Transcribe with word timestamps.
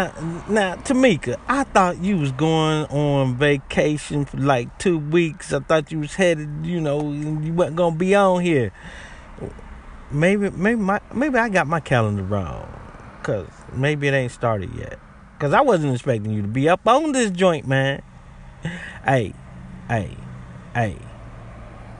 Uh, 0.00 0.42
now, 0.48 0.76
Tamika, 0.76 1.38
I 1.46 1.64
thought 1.64 1.98
you 1.98 2.16
was 2.16 2.32
going 2.32 2.86
on 2.86 3.36
vacation 3.36 4.24
for 4.24 4.38
like 4.38 4.78
two 4.78 4.98
weeks. 4.98 5.52
I 5.52 5.60
thought 5.60 5.92
you 5.92 5.98
was 5.98 6.14
headed, 6.14 6.64
you 6.64 6.80
know, 6.80 7.12
you 7.12 7.52
wasn't 7.52 7.76
gonna 7.76 7.96
be 7.96 8.14
on 8.14 8.40
here. 8.40 8.72
Maybe, 10.10 10.48
maybe 10.48 10.80
my, 10.80 11.00
maybe 11.12 11.36
I 11.36 11.50
got 11.50 11.66
my 11.66 11.80
calendar 11.80 12.22
wrong, 12.22 12.66
cause 13.22 13.46
maybe 13.74 14.08
it 14.08 14.14
ain't 14.14 14.32
started 14.32 14.74
yet. 14.74 14.98
Cause 15.38 15.52
I 15.52 15.60
wasn't 15.60 15.92
expecting 15.92 16.32
you 16.32 16.40
to 16.40 16.48
be 16.48 16.66
up 16.66 16.88
on 16.88 17.12
this 17.12 17.30
joint, 17.30 17.68
man. 17.68 18.00
Hey, 19.04 19.34
hey, 19.88 20.16
hey. 20.74 20.96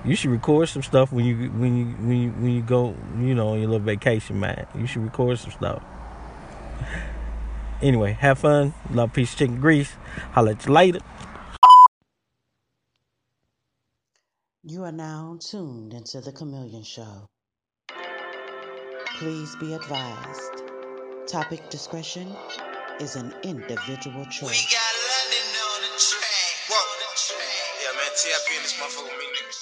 You 0.06 0.16
should 0.16 0.30
record 0.30 0.70
some 0.70 0.82
stuff 0.82 1.12
when 1.12 1.26
you 1.26 1.50
when 1.50 1.76
you 1.76 1.84
when 1.96 2.16
you 2.16 2.30
when 2.30 2.50
you 2.52 2.62
go, 2.62 2.96
you 3.18 3.34
know, 3.34 3.48
on 3.48 3.58
your 3.60 3.68
little 3.68 3.84
vacation, 3.84 4.40
man. 4.40 4.66
You 4.74 4.86
should 4.86 5.02
record 5.02 5.38
some 5.38 5.50
stuff. 5.50 5.82
Anyway, 7.82 8.12
have 8.12 8.38
fun. 8.40 8.74
Love, 8.90 9.12
peace, 9.12 9.34
chicken 9.34 9.60
grease. 9.60 9.92
I'll 10.34 10.44
let 10.44 10.66
you 10.66 10.72
later. 10.72 11.00
You 14.62 14.84
are 14.84 14.92
now 14.92 15.38
tuned 15.40 15.94
into 15.94 16.20
the 16.20 16.32
Chameleon 16.32 16.82
Show. 16.82 17.26
Please 19.18 19.56
be 19.56 19.72
advised. 19.74 20.62
Topic 21.26 21.68
discretion 21.70 22.28
is 23.00 23.16
an 23.16 23.32
individual 23.42 24.20
We 24.20 24.30
choice. 24.30 24.72
got 24.72 24.94
London 25.08 25.48
on 25.64 25.80
the 25.82 25.92
track. 25.96 26.44
Whoa. 26.68 26.84
Yeah, 27.80 27.96
man, 27.96 28.12
TIP 28.16 28.56
in 28.56 28.62
this 28.62 28.74
motherfucker 28.74 29.04
with 29.04 29.18
me, 29.18 29.26
niggas. 29.36 29.60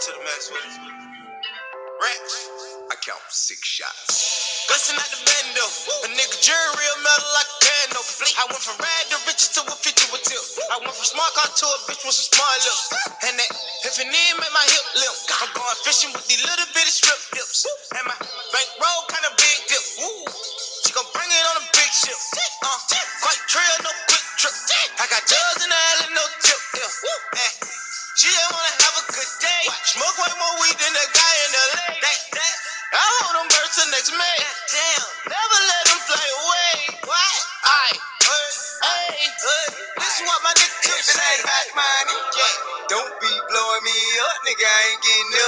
To 0.00 0.10
the 0.12 0.18
max 0.18 0.50
with 0.50 0.64
it. 0.64 0.72
Racks. 2.02 2.67
Count 3.04 3.22
six 3.30 3.62
shots. 3.62 4.66
Bustin' 4.66 4.98
out 4.98 5.06
the 5.14 5.22
bando. 5.22 5.64
A 6.02 6.08
nigga 6.18 6.36
jury 6.42 6.70
real 6.74 6.98
metal 7.06 7.30
like 7.30 7.46
a 7.46 7.56
piano. 7.62 8.00
I 8.02 8.44
went 8.50 8.58
from 8.58 8.74
rag 8.82 9.04
to 9.14 9.18
riches 9.22 9.54
to 9.54 9.62
a 9.62 9.70
50 9.70 10.10
with 10.10 10.26
tip. 10.26 10.42
I 10.74 10.82
went 10.82 10.90
from 10.90 11.06
smart 11.06 11.30
car 11.38 11.46
to 11.46 11.66
a 11.66 11.78
bitch 11.86 12.02
with 12.02 12.18
some 12.18 12.26
smart 12.26 12.58
lips. 12.58 12.90
And 13.22 13.38
that 13.38 13.50
if 13.86 14.02
it 14.02 14.08
make 14.10 14.34
my 14.50 14.66
hip 14.66 14.86
limp. 14.98 15.14
I'm 15.30 15.50
going 15.54 15.78
fishing 15.86 16.10
with 16.10 16.26
these 16.26 16.42
little 16.42 16.66
bitty 16.74 16.90
strip 16.90 17.22
dips. 17.30 17.70
And 17.94 18.02
my 18.02 18.18
bankroll 18.50 19.06
kinda 19.06 19.30
big 19.38 19.58
dip. 19.70 19.84
Woo. 20.02 20.26
She 20.82 20.90
gon' 20.90 21.06
bring 21.14 21.30
it 21.30 21.44
on 21.54 21.62
a 21.62 21.64
big 21.70 21.90
ship. 21.94 22.18
Uh, 22.66 22.78
quite 23.22 23.42
trail, 23.46 23.76
no 23.86 23.92
quick 24.10 24.26
trip. 24.42 24.54
I 24.98 25.06
got 25.06 25.22
drugs 25.22 25.62
in 25.62 25.70
the 25.70 25.78
alley, 25.78 26.18
no 26.18 26.24
tip. 26.42 26.60
Yeah. 26.74 27.46
Eh. 27.46 27.52
She 28.18 28.26
just 28.26 28.50
wanna 28.50 28.74
have 28.82 28.96
a 28.98 29.04
good 29.14 29.32
day. 29.38 29.64
Smoke 29.86 30.18
way 30.18 30.32
more 30.34 30.54
weed 30.66 30.74
than 30.82 30.92
the 30.92 31.06
guy 31.14 31.34
in 31.46 31.50
LA. 31.54 31.86
That, 32.02 32.18
that. 32.34 32.57
Hold 33.68 33.76
till 33.84 33.92
next 33.92 34.12
May. 34.16 34.38
Damn. 34.72 35.04
Never 35.28 35.60
let 35.68 35.84
them 35.92 36.00
fly 36.08 36.24
away. 36.40 36.72
What? 37.04 37.40
I. 37.68 37.88
Hey, 38.24 38.48
hey. 38.80 39.28
This 40.00 40.12
is 40.16 40.22
what 40.24 40.40
my 40.40 40.52
nigga 40.56 41.04
say. 41.04 41.36
the 41.44 41.76
money, 41.76 42.16
Yeah. 42.32 42.54
don't 42.88 43.12
be 43.20 43.32
blowing 43.52 43.84
me 43.84 43.98
up, 44.24 44.36
nigga. 44.48 44.64
I 44.64 44.80
ain't 44.88 45.02
getting 45.04 45.32
up. 45.36 45.47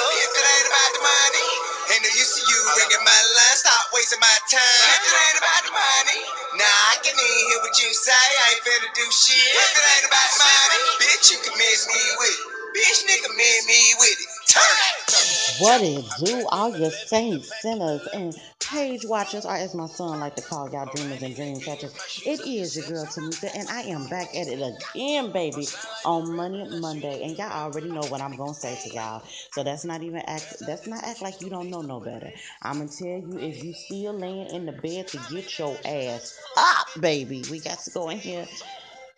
What 15.71 15.83
it 15.83 16.05
do, 16.25 16.47
all 16.51 16.77
your 16.77 16.91
saints, 16.91 17.63
sinners, 17.63 18.09
and 18.13 18.35
page 18.61 19.07
watchers, 19.07 19.47
or 19.47 19.55
as 19.55 19.75
my 19.75 19.87
son 19.87 20.21
like 20.21 20.35
to 20.37 20.43
call 20.43 20.71
y'all 20.73 20.91
dreamers 20.93 21.23
and 21.23 21.37
dream 21.37 21.61
catchers. 21.61 21.95
It 22.27 22.41
is 22.41 22.77
your 22.77 22.87
girl 22.89 23.07
Tamika, 23.07 23.51
and 23.55 23.69
I 23.71 23.83
am 23.83 24.09
back 24.09 24.35
at 24.37 24.49
it 24.49 24.61
again, 24.61 25.33
baby, 25.33 25.69
on 26.05 26.35
Money 26.37 26.67
Monday. 26.81 27.23
And 27.23 27.39
y'all 27.39 27.53
already 27.53 27.89
know 27.91 28.05
what 28.07 28.21
I'm 28.21 28.37
gonna 28.37 28.55
say 28.55 28.77
to 28.83 28.91
y'all. 28.95 29.23
So 29.53 29.63
that's 29.63 29.85
not 29.85 30.03
even 30.03 30.23
act 30.27 30.57
that's 30.67 30.89
not 30.89 31.05
act 31.05 31.23
like 31.23 31.41
you 31.41 31.51
don't 31.51 31.71
know 31.71 31.83
no 31.83 32.01
better. 32.01 32.33
I'ma 32.63 32.87
tell 32.87 33.07
you 33.09 33.39
if 33.41 33.63
you 33.65 33.73
still 33.75 34.15
laying 34.15 34.49
in 34.51 34.67
the 34.67 34.73
bed 34.73 35.09
to 35.11 35.19
get 35.31 35.59
your 35.59 35.79
ass 35.87 36.37
up, 36.59 36.89
baby. 37.01 37.45
We 37.51 37.61
got 37.61 37.79
to 37.81 37.91
go 37.93 38.11
in 38.11 38.19
here 38.19 38.47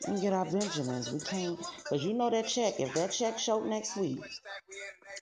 and 0.07 0.21
get 0.21 0.33
our 0.35 0.47
Benjamins. 0.47 1.13
We 1.13 1.21
can't 1.21 1.61
cause 1.89 2.05
you 2.05 2.15
know 2.15 2.31
that 2.31 2.49
check. 2.49 2.81
If 2.81 2.95
that 2.95 3.13
check 3.13 3.39
showed 3.39 3.67
next 3.67 3.97
week, 3.97 4.21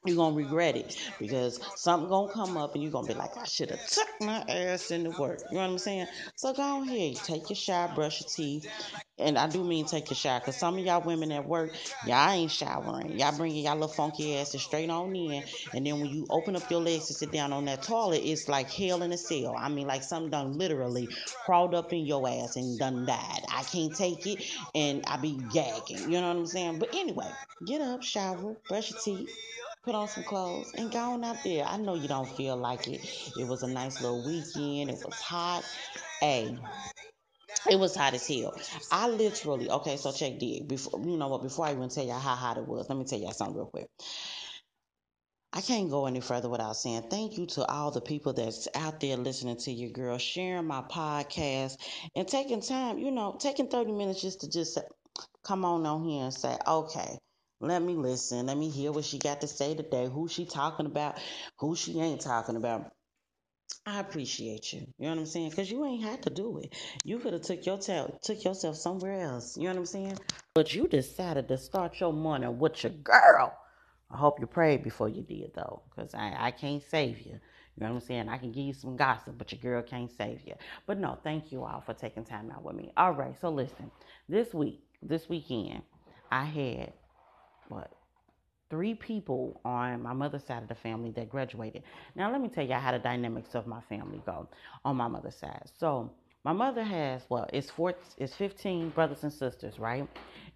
you're 0.07 0.17
gonna 0.17 0.35
regret 0.35 0.77
it 0.77 0.97
because 1.19 1.61
something 1.77 2.09
gonna 2.09 2.33
come 2.33 2.57
up 2.57 2.75
and 2.75 2.83
you're 2.83 2.93
gonna 2.93 3.07
be 3.07 3.13
like, 3.15 3.37
I 3.37 3.45
should 3.45 3.71
have 3.71 3.87
took 3.87 4.09
my 4.21 4.43
ass 4.49 4.91
into 4.91 5.11
work. 5.21 5.41
You 5.51 5.57
know 5.57 5.61
what 5.63 5.71
I'm 5.71 5.79
saying? 5.79 6.07
So 6.37 6.55
go 6.55 6.83
ahead, 6.83 7.17
take 7.17 7.51
your 7.51 7.57
shower, 7.57 7.93
brush 7.95 8.23
your 8.23 8.29
teeth. 8.29 8.67
And 9.19 9.37
I 9.37 9.47
do 9.49 9.63
mean 9.63 9.85
take 9.85 10.09
your 10.09 10.17
shower, 10.17 10.41
cause 10.41 10.57
some 10.57 10.79
of 10.79 10.85
y'all 10.85 11.03
women 11.03 11.31
at 11.33 11.47
work, 11.47 11.75
y'all 12.07 12.31
ain't 12.31 12.51
showering. 12.51 13.19
Y'all 13.19 13.37
bringing 13.37 13.65
y'all 13.65 13.75
little 13.75 13.89
funky 13.89 14.39
asses 14.39 14.63
straight 14.63 14.89
on 14.89 15.15
in, 15.15 15.45
and 15.75 15.87
then 15.87 16.01
when 16.01 16.09
you 16.09 16.27
open 16.31 16.57
up 16.57 16.71
your 16.71 16.81
legs 16.81 17.09
to 17.09 17.15
sit 17.15 17.31
down 17.31 17.53
on 17.53 17.67
that 17.67 17.83
toilet, 17.83 18.23
it's 18.25 18.49
like 18.49 18.71
hell 18.71 19.03
in 19.03 19.13
a 19.13 19.19
cell. 19.19 19.55
I 19.59 19.69
mean, 19.69 19.87
like 19.87 20.03
something 20.03 20.31
done 20.31 20.57
literally 20.57 21.09
crawled 21.45 21.75
up 21.75 21.93
in 21.93 22.07
your 22.07 22.27
ass 22.27 22.57
and 22.57 22.79
done 22.79 23.05
died. 23.05 23.45
I 23.53 23.63
can't 23.65 23.95
take 23.95 24.27
it, 24.27 24.43
and 24.75 25.05
I 25.07 25.19
be 25.19 25.39
gagging. 25.53 26.11
You 26.11 26.23
know 26.23 26.29
what 26.29 26.37
I'm 26.39 26.47
saying? 26.47 26.79
But 26.79 26.95
anyway, 26.95 27.31
get 27.67 27.83
up, 27.83 28.03
shower, 28.03 28.57
brush 28.69 28.91
your 28.91 29.01
teeth 29.01 29.29
put 29.83 29.95
on 29.95 30.09
some 30.09 30.25
clothes 30.25 30.73
and 30.77 30.91
go 30.91 30.99
on 30.99 31.25
out 31.25 31.39
there. 31.45 31.65
I 31.65 31.77
know 31.77 31.95
you 31.95 32.09
don't 32.09 32.29
feel 32.29 32.57
like 32.57 32.87
it. 32.89 33.01
It 33.39 33.47
was 33.47 33.63
a 33.63 33.69
nice 33.69 34.01
little 34.01 34.25
weekend. 34.25 34.91
It 34.91 35.05
was 35.05 35.21
hot. 35.21 35.65
Hey, 36.21 36.59
it 37.71 37.79
was 37.79 37.95
hot 37.95 38.15
as 38.15 38.27
hell. 38.27 38.55
I 38.91 39.09
literally 39.09 39.71
okay. 39.71 39.97
So 39.97 40.13
check 40.13 40.39
dig 40.39 40.69
before 40.69 41.01
you 41.01 41.17
know 41.17 41.29
what. 41.29 41.43
Before 41.43 41.67
I 41.67 41.73
even 41.73 41.89
tell 41.89 42.05
y'all 42.05 42.19
how 42.19 42.35
hot 42.35 42.59
it 42.59 42.67
was, 42.67 42.89
let 42.89 42.99
me 42.99 43.05
tell 43.05 43.19
y'all 43.19 43.33
something 43.33 43.57
real 43.57 43.67
quick. 43.67 43.89
I 45.53 45.61
can't 45.63 45.91
go 45.91 46.07
any 46.07 46.21
further 46.21 46.49
without 46.49 46.77
saying 46.77 47.09
thank 47.11 47.37
you 47.37 47.47
to 47.47 47.65
all 47.65 47.91
the 47.91 48.01
people 48.01 48.33
that's 48.33 48.69
out 48.75 49.01
there 49.01 49.17
listening 49.17 49.57
to 49.59 49.73
your 49.73 49.91
girl, 49.91 50.17
sharing 50.17 50.67
my 50.67 50.83
podcast, 50.83 51.77
and 52.15 52.29
taking 52.29 52.61
time, 52.61 52.99
you 52.99 53.11
know, 53.11 53.37
taking 53.41 53.67
30 53.67 53.91
minutes 53.93 54.23
just 54.23 54.43
to 54.43 54.49
just 54.49 54.79
come 55.43 55.65
on 55.65 55.85
on 55.87 56.05
here 56.05 56.25
and 56.25 56.35
say, 56.35 56.57
okay, 56.69 57.19
let 57.61 57.83
me 57.83 57.95
listen. 57.95 58.47
Let 58.47 58.57
me 58.57 58.71
hear 58.71 58.91
what 58.91 59.05
she 59.05 59.19
got 59.19 59.43
to 59.43 59.47
say 59.47 59.75
today, 59.75 60.09
who 60.09 60.29
she 60.29 60.47
talking 60.47 60.87
about, 60.87 61.19
who 61.59 61.77
she 61.77 62.01
ain't 62.01 62.21
talking 62.23 62.57
about. 62.57 62.91
I 63.87 64.01
appreciate 64.01 64.73
you. 64.73 64.81
You 64.99 65.07
know 65.07 65.11
what 65.11 65.19
I'm 65.21 65.27
saying? 65.27 65.51
Because 65.51 65.71
you 65.71 65.85
ain't 65.85 66.03
had 66.03 66.23
to 66.23 66.31
do 66.31 66.59
it. 66.59 66.75
You 67.05 67.19
could 67.19 67.33
have 67.35 67.43
took 67.43 67.65
your 67.67 67.79
took 67.79 68.45
yourself 68.45 68.77
somewhere 68.77 69.21
else. 69.21 69.57
You 69.57 69.65
know 69.65 69.71
what 69.71 69.79
I'm 69.79 69.87
saying? 69.87 70.19
But 70.55 70.75
you 70.75 70.89
decided 70.89 71.49
to 71.49 71.59
start 71.59 72.01
your 72.01 72.13
morning 72.13 72.59
with 72.59 72.83
your 72.83 72.93
girl. 72.93 73.57
I 74.11 74.17
hope 74.17 74.41
you 74.41 74.47
prayed 74.47 74.83
before 74.83 75.09
you 75.09 75.23
did 75.23 75.53
though, 75.55 75.83
because 75.89 76.15
I, 76.15 76.35
I 76.39 76.51
can't 76.51 76.83
save 76.83 77.19
you. 77.21 77.33
You 77.33 77.87
know 77.87 77.95
what 77.95 78.03
I'm 78.03 78.07
saying? 78.07 78.29
I 78.29 78.39
can 78.39 78.53
give 78.53 78.65
you 78.65 78.75
some 78.75 78.97
gossip, 78.97 79.39
but 79.39 79.53
your 79.53 79.61
girl 79.61 79.83
can't 79.83 80.11
save 80.11 80.43
you. 80.47 80.55
But 80.87 80.99
no, 80.99 81.19
thank 81.23 81.53
you 81.53 81.65
all 81.65 81.81
for 81.81 81.95
taking 81.95 82.25
time 82.25 82.51
out 82.51 82.65
with 82.65 82.77
me. 82.77 82.93
All 82.97 83.13
right, 83.13 83.35
so 83.41 83.51
listen. 83.51 83.91
This 84.29 84.53
week, 84.53 84.83
this 85.03 85.29
weekend, 85.29 85.83
I 86.31 86.45
had 86.45 86.93
what 87.71 87.91
three 88.71 88.95
people 88.95 89.61
on 89.65 90.01
my 90.03 90.13
mother's 90.13 90.45
side 90.45 90.63
of 90.63 90.69
the 90.69 90.75
family 90.77 91.11
that 91.11 91.29
graduated. 91.29 91.83
Now, 92.15 92.31
let 92.31 92.41
me 92.41 92.49
tell 92.49 92.65
you 92.65 92.75
how 92.75 92.93
the 92.93 93.01
dynamics 93.01 93.55
of 93.55 93.67
my 93.67 93.81
family 93.89 94.23
go 94.25 94.49
on 94.85 94.97
my 94.97 95.09
mother's 95.09 95.35
side. 95.35 95.69
So, 95.79 96.11
my 96.45 96.53
mother 96.53 96.83
has 96.83 97.23
well, 97.29 97.47
it's 97.53 97.69
four, 97.69 97.95
it's 98.17 98.35
15 98.35 98.91
brothers 98.91 99.25
and 99.25 99.33
sisters, 99.33 99.79
right? 99.79 100.09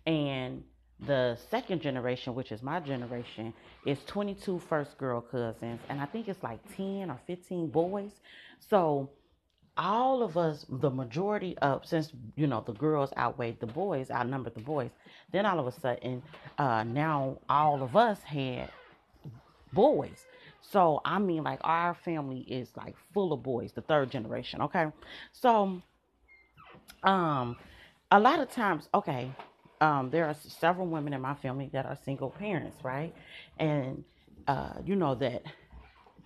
And 0.07 0.63
the 1.01 1.37
second 1.51 1.83
generation, 1.83 2.35
which 2.35 2.53
is 2.53 2.63
my 2.63 2.81
generation, 2.81 3.53
is 3.85 3.99
22 4.07 4.61
first 4.61 4.97
girl 4.97 5.21
cousins, 5.21 5.81
and 5.89 6.01
I 6.01 6.07
think 6.07 6.29
it's 6.29 6.43
like 6.43 6.61
10 6.77 7.11
or 7.11 7.21
15 7.27 7.69
boys. 7.69 8.13
So, 8.61 9.11
all 9.77 10.23
of 10.23 10.37
us, 10.37 10.65
the 10.69 10.91
majority 10.91 11.57
of, 11.59 11.85
since 11.85 12.13
you 12.37 12.47
know 12.47 12.63
the 12.65 12.73
girls 12.73 13.13
outweighed 13.17 13.61
the 13.61 13.67
boys, 13.67 14.11
outnumbered 14.11 14.55
the 14.55 14.61
boys, 14.61 14.91
then 15.33 15.47
all 15.47 15.59
of 15.59 15.67
a 15.67 15.73
sudden, 15.73 16.23
uh, 16.59 16.85
now 16.85 17.39
all 17.49 17.83
of 17.83 17.97
us 17.97 18.23
had 18.23 18.71
boys. 19.73 20.27
So 20.61 21.01
I 21.05 21.19
mean, 21.19 21.43
like 21.45 21.61
our 21.65 21.95
family 21.95 22.41
is 22.41 22.71
like 22.77 22.95
full 23.13 23.33
of 23.33 23.43
boys, 23.43 23.73
the 23.73 23.83
third 23.83 24.11
generation. 24.11 24.63
Okay, 24.63 24.87
so 25.33 25.83
um, 27.03 27.57
a 28.11 28.19
lot 28.21 28.39
of 28.39 28.51
times, 28.51 28.89
okay, 28.95 29.31
um, 29.81 30.11
there 30.11 30.27
are 30.27 30.35
several 30.35 30.87
women 30.87 31.13
in 31.13 31.21
my 31.21 31.35
family 31.35 31.69
that 31.73 31.85
are 31.85 31.99
single 32.05 32.31
parents, 32.31 32.77
right? 32.85 33.15
And 33.59 34.05
uh, 34.47 34.75
you 34.85 34.95
know 34.95 35.15
that 35.17 35.43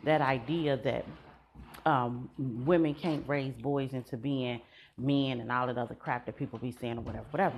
that 0.05 0.21
idea 0.21 0.77
that 0.77 1.05
um, 1.89 2.31
women 2.39 2.95
can't 2.95 3.27
raise 3.27 3.55
boys 3.55 3.93
into 3.93 4.17
being 4.17 4.61
men 4.97 5.41
and 5.41 5.51
all 5.51 5.67
that 5.67 5.79
other 5.79 5.95
crap 5.95 6.27
that 6.27 6.37
people 6.37 6.59
be 6.59 6.71
saying 6.71 6.99
or 6.99 7.01
whatever, 7.03 7.27
whatever. 7.31 7.57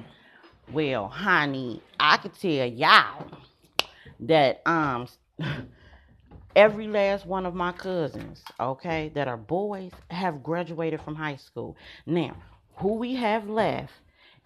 Well, 0.72 1.08
honey, 1.08 1.82
I 1.98 2.16
could 2.18 2.34
tell 2.38 2.66
y'all 2.66 3.26
that 4.20 4.62
um 4.66 5.08
every 6.56 6.86
last 6.86 7.26
one 7.26 7.46
of 7.46 7.54
my 7.54 7.72
cousins, 7.72 8.42
okay, 8.60 9.10
that 9.14 9.26
are 9.26 9.36
boys, 9.36 9.92
have 10.10 10.42
graduated 10.42 11.00
from 11.00 11.14
high 11.14 11.36
school. 11.36 11.76
Now, 12.06 12.36
who 12.76 12.94
we 12.94 13.14
have 13.16 13.48
left 13.48 13.92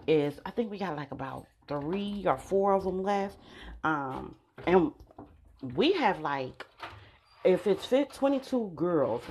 is 0.07 0.41
I 0.47 0.51
think 0.51 0.71
we 0.71 0.79
got 0.79 0.97
like 0.97 1.11
about 1.11 1.47
three 1.69 2.25
or 2.27 2.39
four 2.39 2.73
of 2.73 2.85
them 2.85 3.03
left. 3.03 3.37
Um, 3.83 4.35
and 4.67 4.93
we 5.75 5.93
have 5.93 6.21
like 6.21 6.65
if 7.45 7.67
it's 7.67 7.85
fit 7.85 8.13
22 8.13 8.73
girls, 8.75 9.23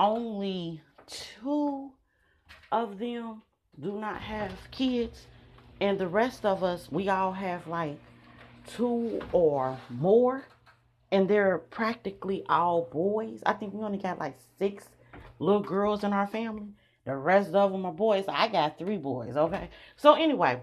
only 0.00 0.80
two 1.06 1.92
of 2.72 2.98
them 2.98 3.42
do 3.78 3.98
not 3.98 4.20
have 4.20 4.52
kids, 4.70 5.26
and 5.80 5.98
the 5.98 6.08
rest 6.08 6.44
of 6.44 6.64
us, 6.64 6.88
we 6.90 7.08
all 7.08 7.32
have 7.32 7.66
like 7.66 7.98
two 8.66 9.20
or 9.32 9.78
more, 9.90 10.46
and 11.12 11.28
they're 11.28 11.58
practically 11.58 12.44
all 12.48 12.88
boys. 12.90 13.42
I 13.44 13.52
think 13.52 13.74
we 13.74 13.84
only 13.84 13.98
got 13.98 14.18
like 14.18 14.36
six 14.58 14.88
little 15.38 15.62
girls 15.62 16.02
in 16.02 16.12
our 16.12 16.26
family. 16.26 16.68
The 17.04 17.16
rest 17.16 17.54
of 17.54 17.72
them 17.72 17.84
are 17.84 17.92
boys. 17.92 18.24
I 18.26 18.48
got 18.48 18.78
three 18.78 18.98
boys, 18.98 19.36
okay? 19.36 19.68
So, 19.96 20.14
anyway, 20.14 20.60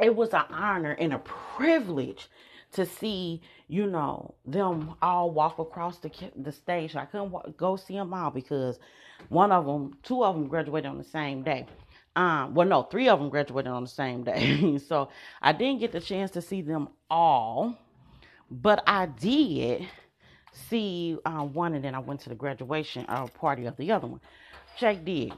it 0.00 0.14
was 0.14 0.32
an 0.32 0.44
honor 0.50 0.92
and 0.92 1.12
a 1.12 1.18
privilege 1.18 2.28
to 2.72 2.86
see, 2.86 3.40
you 3.68 3.86
know, 3.86 4.34
them 4.46 4.94
all 5.02 5.30
walk 5.30 5.58
across 5.58 5.98
the 5.98 6.10
the 6.36 6.52
stage. 6.52 6.96
I 6.96 7.06
couldn't 7.06 7.56
go 7.56 7.76
see 7.76 7.94
them 7.94 8.14
all 8.14 8.30
because 8.30 8.78
one 9.28 9.52
of 9.52 9.66
them, 9.66 9.96
two 10.02 10.24
of 10.24 10.34
them 10.34 10.48
graduated 10.48 10.90
on 10.90 10.98
the 10.98 11.04
same 11.04 11.42
day. 11.42 11.66
Um, 12.16 12.54
well, 12.54 12.66
no, 12.66 12.82
three 12.82 13.08
of 13.08 13.20
them 13.20 13.30
graduated 13.30 13.72
on 13.72 13.84
the 13.84 13.90
same 13.90 14.24
day. 14.24 14.78
so 14.88 15.08
I 15.40 15.52
didn't 15.52 15.80
get 15.80 15.92
the 15.92 16.00
chance 16.00 16.30
to 16.32 16.42
see 16.42 16.62
them 16.62 16.88
all, 17.10 17.76
but 18.50 18.82
I 18.86 19.06
did 19.06 19.88
see 20.52 21.16
uh, 21.24 21.44
one, 21.44 21.74
and 21.74 21.84
then 21.84 21.94
I 21.94 22.00
went 22.00 22.20
to 22.22 22.28
the 22.28 22.34
graduation 22.34 23.06
uh, 23.08 23.26
party 23.28 23.66
of 23.66 23.76
the 23.76 23.92
other 23.92 24.06
one. 24.08 24.20
Jake 24.78 25.04
did. 25.04 25.32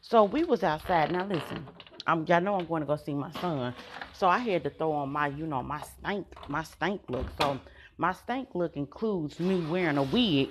So 0.00 0.24
we 0.24 0.44
was 0.44 0.62
outside. 0.62 1.10
Now 1.12 1.26
listen, 1.26 1.66
I'm 2.06 2.26
y'all 2.26 2.40
know 2.40 2.56
I'm 2.56 2.66
going 2.66 2.82
to 2.82 2.86
go 2.86 2.96
see 2.96 3.14
my 3.14 3.30
son. 3.32 3.74
So 4.12 4.28
I 4.28 4.38
had 4.38 4.64
to 4.64 4.70
throw 4.70 4.92
on 4.92 5.10
my, 5.10 5.28
you 5.28 5.46
know, 5.46 5.62
my 5.62 5.80
stank, 5.82 6.26
my 6.48 6.62
stank 6.62 7.00
look. 7.08 7.26
So 7.40 7.58
my 7.96 8.12
stank 8.12 8.48
look 8.54 8.76
includes 8.76 9.40
me 9.40 9.60
wearing 9.66 9.96
a 9.96 10.02
wig 10.02 10.50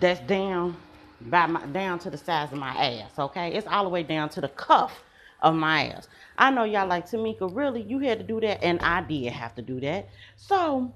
that's 0.00 0.20
down 0.20 0.76
by 1.20 1.46
my 1.46 1.64
down 1.66 1.98
to 2.00 2.10
the 2.10 2.18
size 2.18 2.52
of 2.52 2.58
my 2.58 2.74
ass. 2.74 3.18
Okay, 3.18 3.52
it's 3.52 3.66
all 3.66 3.84
the 3.84 3.90
way 3.90 4.02
down 4.02 4.28
to 4.30 4.40
the 4.40 4.48
cuff 4.48 5.02
of 5.42 5.54
my 5.54 5.88
ass. 5.88 6.08
I 6.38 6.50
know 6.50 6.64
y'all 6.64 6.88
like 6.88 7.08
Tamika. 7.08 7.54
Really, 7.54 7.82
you 7.82 7.98
had 7.98 8.18
to 8.18 8.24
do 8.24 8.40
that, 8.40 8.62
and 8.62 8.80
I 8.80 9.02
did 9.02 9.32
have 9.32 9.54
to 9.56 9.62
do 9.62 9.80
that. 9.80 10.08
So 10.36 10.94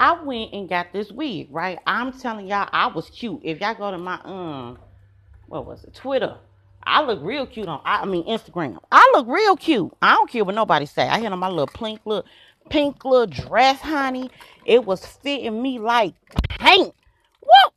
I 0.00 0.22
went 0.22 0.52
and 0.52 0.68
got 0.68 0.92
this 0.92 1.10
wig. 1.10 1.48
Right, 1.50 1.78
I'm 1.86 2.12
telling 2.18 2.46
y'all, 2.46 2.68
I 2.72 2.86
was 2.86 3.10
cute. 3.10 3.40
If 3.42 3.60
y'all 3.60 3.74
go 3.74 3.90
to 3.90 3.98
my 3.98 4.20
um 4.24 4.78
what 5.46 5.66
was 5.66 5.84
it? 5.84 5.94
Twitter. 5.94 6.36
I 6.86 7.02
look 7.02 7.18
real 7.22 7.46
cute 7.46 7.68
on 7.68 7.80
I 7.84 8.04
mean 8.06 8.24
Instagram. 8.24 8.78
I 8.92 9.12
look 9.14 9.26
real 9.28 9.56
cute. 9.56 9.92
I 10.00 10.14
don't 10.14 10.30
care 10.30 10.44
what 10.44 10.54
nobody 10.54 10.86
say. 10.86 11.08
I 11.08 11.18
had 11.18 11.32
on 11.32 11.38
my 11.38 11.48
little 11.48 11.66
pink 11.66 12.00
little 12.04 12.24
pink 12.70 13.04
little 13.04 13.26
dress, 13.26 13.80
honey. 13.80 14.30
It 14.64 14.84
was 14.84 15.04
fitting 15.04 15.60
me 15.60 15.78
like 15.78 16.14
paint. 16.48 16.94
Whoop! 17.40 17.74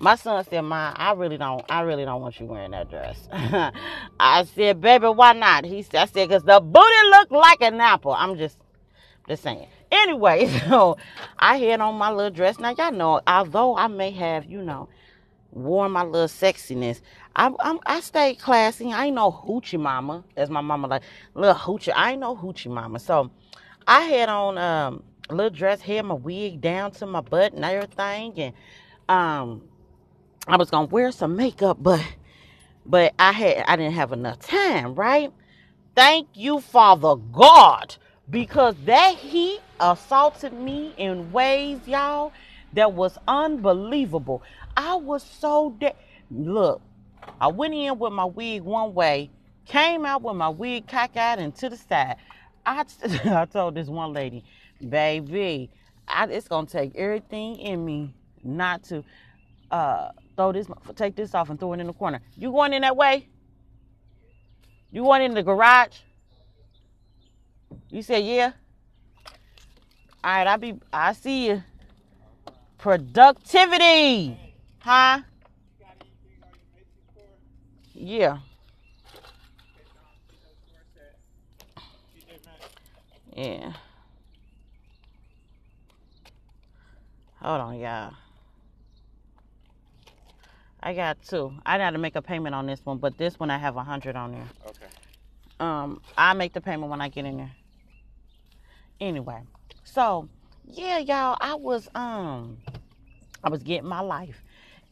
My 0.00 0.14
son 0.16 0.44
said, 0.44 0.62
"Ma, 0.62 0.92
I 0.96 1.12
really 1.12 1.38
don't, 1.38 1.64
I 1.68 1.82
really 1.82 2.04
don't 2.04 2.20
want 2.20 2.38
you 2.40 2.46
wearing 2.46 2.70
that 2.72 2.90
dress." 2.90 3.28
I 4.20 4.44
said, 4.44 4.80
"Baby, 4.80 5.08
why 5.08 5.32
not?" 5.32 5.64
He 5.64 5.82
said, 5.82 5.96
"I 5.96 6.04
said, 6.06 6.30
cause 6.30 6.44
the 6.44 6.60
booty 6.60 7.08
looked 7.10 7.32
like 7.32 7.62
an 7.62 7.80
apple." 7.80 8.12
I'm 8.12 8.36
just, 8.36 8.58
just 9.28 9.42
saying. 9.42 9.66
Anyway, 9.90 10.46
so 10.68 10.96
I 11.38 11.58
had 11.58 11.80
on 11.80 11.96
my 11.96 12.10
little 12.10 12.30
dress. 12.30 12.58
Now 12.58 12.74
y'all 12.76 12.92
know, 12.92 13.20
although 13.26 13.76
I 13.76 13.88
may 13.88 14.10
have, 14.12 14.44
you 14.44 14.62
know, 14.62 14.88
worn 15.52 15.92
my 15.92 16.02
little 16.02 16.28
sexiness. 16.28 17.00
I 17.34 17.50
I'm, 17.60 17.78
I 17.86 18.00
stayed 18.00 18.38
classy. 18.38 18.92
I 18.92 19.06
ain't 19.06 19.16
no 19.16 19.30
hoochie 19.30 19.80
mama, 19.80 20.24
as 20.36 20.50
my 20.50 20.60
mama 20.60 20.88
like 20.88 21.02
little 21.34 21.54
hoochie. 21.54 21.92
I 21.94 22.12
ain't 22.12 22.20
no 22.20 22.36
hoochie 22.36 22.70
mama. 22.70 22.98
So 22.98 23.30
I 23.86 24.02
had 24.02 24.28
on 24.28 24.58
um 24.58 25.02
a 25.28 25.34
little 25.34 25.50
dress, 25.50 25.80
had 25.80 26.04
my 26.04 26.14
wig 26.14 26.60
down 26.60 26.90
to 26.92 27.06
my 27.06 27.20
butt 27.20 27.52
and 27.52 27.64
everything, 27.64 28.34
and 28.38 28.54
um 29.08 29.62
I 30.46 30.56
was 30.56 30.70
gonna 30.70 30.86
wear 30.86 31.12
some 31.12 31.36
makeup, 31.36 31.78
but 31.80 32.02
but 32.84 33.14
I 33.18 33.32
had 33.32 33.64
I 33.66 33.76
didn't 33.76 33.94
have 33.94 34.12
enough 34.12 34.40
time, 34.40 34.94
right? 34.94 35.32
Thank 35.94 36.28
you, 36.34 36.60
Father 36.60 37.16
God, 37.16 37.96
because 38.28 38.74
that 38.86 39.14
heat 39.16 39.60
assaulted 39.78 40.52
me 40.52 40.94
in 40.96 41.32
ways, 41.32 41.80
y'all, 41.86 42.32
that 42.72 42.92
was 42.94 43.18
unbelievable. 43.28 44.42
I 44.76 44.94
was 44.96 45.22
so 45.22 45.76
dead. 45.78 45.96
Look, 46.30 46.80
I 47.40 47.48
went 47.48 47.74
in 47.74 47.98
with 47.98 48.12
my 48.12 48.24
wig 48.24 48.62
one 48.62 48.94
way, 48.94 49.30
came 49.66 50.06
out 50.06 50.22
with 50.22 50.36
my 50.36 50.48
wig 50.48 50.86
cockeyed 50.86 51.38
and 51.38 51.54
to 51.56 51.68
the 51.68 51.76
side. 51.76 52.16
I, 52.64 52.84
I 53.24 53.44
told 53.46 53.74
this 53.74 53.88
one 53.88 54.12
lady, 54.12 54.44
baby, 54.88 55.70
I, 56.06 56.26
it's 56.26 56.48
gonna 56.48 56.66
take 56.66 56.94
everything 56.96 57.56
in 57.56 57.84
me 57.84 58.14
not 58.42 58.84
to 58.84 59.04
uh, 59.70 60.10
throw 60.36 60.52
this, 60.52 60.66
take 60.94 61.16
this 61.16 61.34
off 61.34 61.50
and 61.50 61.58
throw 61.58 61.72
it 61.72 61.80
in 61.80 61.86
the 61.86 61.92
corner. 61.92 62.20
You 62.36 62.50
going 62.52 62.72
in 62.72 62.82
that 62.82 62.96
way? 62.96 63.28
You 64.90 65.02
going 65.02 65.22
in 65.22 65.34
the 65.34 65.42
garage? 65.42 65.98
You 67.88 68.02
said 68.02 68.24
yeah. 68.24 68.52
All 70.24 70.30
right, 70.30 70.46
I 70.46 70.56
be, 70.56 70.74
I 70.92 71.12
see 71.14 71.48
you. 71.48 71.62
Productivity, 72.78 74.38
huh? 74.78 75.22
Yeah. 78.04 78.38
Yeah. 83.32 83.72
Hold 87.40 87.60
on, 87.60 87.78
y'all. 87.78 88.14
I 90.82 90.94
got 90.94 91.22
two. 91.22 91.52
I 91.64 91.78
got 91.78 91.90
to 91.90 91.98
make 91.98 92.16
a 92.16 92.22
payment 92.22 92.56
on 92.56 92.66
this 92.66 92.80
one, 92.84 92.98
but 92.98 93.16
this 93.18 93.38
one 93.38 93.50
I 93.50 93.58
have 93.58 93.76
a 93.76 93.84
hundred 93.84 94.16
on 94.16 94.32
there. 94.32 94.48
Okay. 94.66 94.86
Um, 95.60 96.02
I 96.18 96.32
make 96.34 96.54
the 96.54 96.60
payment 96.60 96.90
when 96.90 97.00
I 97.00 97.08
get 97.08 97.24
in 97.24 97.36
there. 97.36 97.52
Anyway, 99.00 99.42
so 99.84 100.28
yeah, 100.66 100.98
y'all, 100.98 101.38
I 101.40 101.54
was 101.54 101.88
um, 101.94 102.58
I 103.44 103.48
was 103.48 103.62
getting 103.62 103.88
my 103.88 104.00
life, 104.00 104.42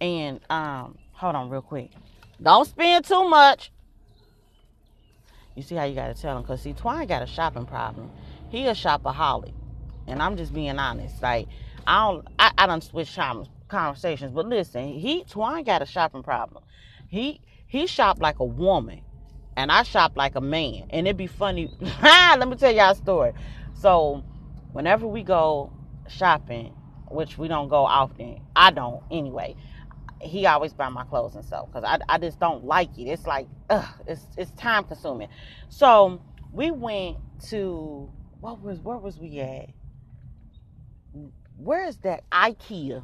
and 0.01 0.39
um, 0.49 0.97
hold 1.11 1.35
on 1.35 1.51
real 1.51 1.61
quick. 1.61 1.91
Don't 2.43 2.67
spend 2.67 3.05
too 3.05 3.29
much. 3.29 3.71
You 5.55 5.63
see 5.63 5.75
how 5.75 5.85
you 5.85 5.95
gotta 5.95 6.15
tell 6.15 6.39
him, 6.39 6.45
cause 6.45 6.63
see, 6.63 6.73
Twine 6.73 7.07
got 7.07 7.23
a 7.23 7.27
shopping 7.27 7.67
problem. 7.67 8.11
He 8.49 8.67
a 8.67 8.73
shopaholic, 8.73 9.53
and 10.07 10.23
I'm 10.23 10.37
just 10.37 10.55
being 10.55 10.79
honest. 10.79 11.21
Like 11.21 11.49
I 11.87 12.11
don't, 12.11 12.27
I, 12.39 12.53
I 12.57 12.67
don't 12.67 12.83
switch 12.83 13.19
conversations, 13.69 14.33
but 14.33 14.47
listen, 14.47 14.89
he 14.89 15.25
Twine 15.25 15.65
got 15.65 15.83
a 15.83 15.87
shopping 15.87 16.23
problem. 16.23 16.65
He 17.09 17.43
he 17.67 17.87
shop 17.87 18.21
like 18.21 18.39
a 18.39 18.45
woman, 18.45 19.03
and 19.57 19.71
I 19.71 19.83
shop 19.83 20.13
like 20.17 20.35
a 20.35 20.41
man, 20.41 20.87
and 20.91 21.07
it'd 21.07 21.19
be 21.19 21.27
funny. 21.27 21.71
Ah, 22.03 22.37
let 22.39 22.49
me 22.49 22.57
tell 22.57 22.73
y'all 22.73 22.93
a 22.93 22.95
story. 22.95 23.33
So, 23.75 24.25
whenever 24.73 25.07
we 25.07 25.23
go 25.23 25.73
shopping, 26.09 26.75
which 27.09 27.37
we 27.37 27.49
don't 27.49 27.69
go 27.69 27.85
often, 27.85 28.41
I 28.57 28.71
don't 28.71 29.03
anyway 29.11 29.57
he 30.21 30.47
always 30.47 30.73
buy 30.73 30.89
my 30.89 31.05
clothes 31.05 31.35
and 31.35 31.45
stuff 31.45 31.67
because 31.67 31.85
I, 31.85 31.99
I 32.09 32.19
just 32.19 32.39
don't 32.39 32.65
like 32.65 32.99
it. 32.99 33.05
It's 33.05 33.27
like 33.27 33.49
ugh, 33.71 33.87
it's 34.07 34.27
it's 34.37 34.51
time 34.53 34.85
consuming. 34.85 35.29
So 35.69 36.21
we 36.53 36.71
went 36.71 37.17
to 37.49 38.11
what 38.41 38.61
was 38.63 38.81
where 38.81 38.99
was 38.99 39.19
we 39.19 39.41
at? 39.41 39.71
Where 41.57 41.87
is 41.87 41.99
that 41.99 42.29
IKEA? 42.31 43.03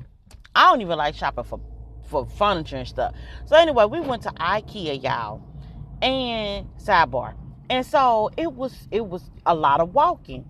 I 0.55 0.71
don't 0.71 0.81
even 0.81 0.97
like 0.97 1.15
shopping 1.15 1.45
for 1.45 1.61
for 2.09 2.27
furniture 2.27 2.77
and 2.77 2.89
stuff. 2.89 3.15
So 3.47 3.57
anyway, 3.57 3.85
we 3.87 4.01
went 4.01 4.23
to 4.23 4.31
IKEA, 4.31 5.03
y'all, 5.03 5.43
and 6.01 6.67
sidebar. 6.79 7.35
And 7.69 7.85
so 7.85 8.31
it 8.37 8.53
was 8.53 8.89
it 8.91 9.07
was 9.07 9.31
a 9.45 9.55
lot 9.55 9.81
of 9.81 9.95
walking. 9.95 10.45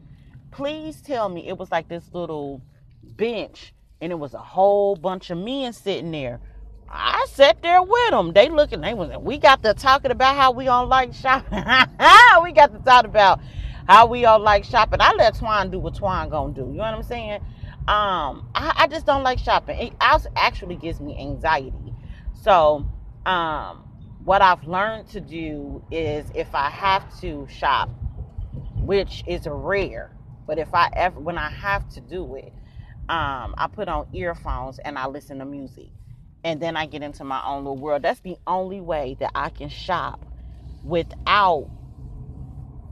Please 0.51 1.01
tell 1.01 1.29
me 1.29 1.49
it 1.49 1.59
was 1.59 1.71
like 1.71 1.89
this 1.89 2.11
little 2.13 2.63
bench 3.03 3.75
and 4.01 4.13
it 4.13 4.17
was 4.17 4.35
a 4.35 4.39
whole 4.39 4.97
bunch 4.97 5.31
of 5.31 5.39
men 5.39 5.73
sitting 5.73 6.11
there. 6.11 6.41
I 6.89 7.27
sat 7.31 7.63
there 7.63 7.83
with 7.83 8.11
them. 8.11 8.33
They 8.33 8.49
looking, 8.49 8.81
they 8.81 8.95
was, 8.95 9.11
we 9.21 9.39
got 9.39 9.63
to 9.65 9.75
talking 9.75 10.11
about 10.11 10.37
how 10.37 10.53
we 10.53 10.65
don't 10.65 10.89
like 10.89 11.15
shopping. 11.15 11.59
we 12.43 12.53
got 12.53 12.73
to 12.73 12.81
talk 12.85 13.05
about 13.05 13.41
how 13.89 14.07
we 14.07 14.25
all 14.25 14.39
like 14.39 14.65
shopping. 14.65 15.01
I 15.01 15.13
let 15.15 15.37
Twine 15.37 15.71
do 15.71 15.79
what 15.79 15.95
Twine 15.95 16.29
gonna 16.29 16.53
do. 16.53 16.63
You 16.63 16.67
know 16.67 16.83
what 16.83 16.95
I'm 16.95 17.03
saying? 17.03 17.41
Um, 17.89 18.49
I, 18.55 18.73
I 18.77 18.87
just 18.89 19.07
don't 19.07 19.23
like 19.23 19.39
shopping. 19.39 19.79
It 19.79 19.93
actually 20.01 20.77
gives 20.77 21.01
me 21.01 21.17
anxiety. 21.19 21.95
So, 22.43 22.87
um, 23.25 23.85
what 24.25 24.43
I've 24.43 24.65
learned 24.65 25.09
to 25.11 25.21
do 25.21 25.85
is 25.91 26.27
if 26.35 26.53
I 26.55 26.69
have 26.69 27.21
to 27.21 27.47
shop, 27.49 27.89
which 28.77 29.23
is 29.27 29.47
rare, 29.47 30.17
but 30.47 30.59
if 30.59 30.75
I 30.75 30.91
ever 30.95 31.21
when 31.21 31.39
I 31.39 31.49
have 31.51 31.89
to 31.91 32.01
do 32.01 32.35
it, 32.35 32.53
um, 33.09 33.55
I 33.57 33.69
put 33.73 33.89
on 33.89 34.09
earphones 34.13 34.81
and 34.81 34.99
I 34.99 35.07
listen 35.07 35.39
to 35.39 35.45
music. 35.45 35.91
And 36.47 36.63
then 36.63 36.77
I 36.77 36.87
get 36.87 37.03
into 37.03 37.25
my 37.25 37.45
own 37.45 37.65
little 37.65 37.77
world. 37.77 38.03
That's 38.03 38.21
the 38.21 38.37
only 38.47 38.81
way 38.81 39.17
that 39.19 39.33
I 39.35 39.49
can 39.49 39.69
shop 39.69 40.25
without 40.85 41.69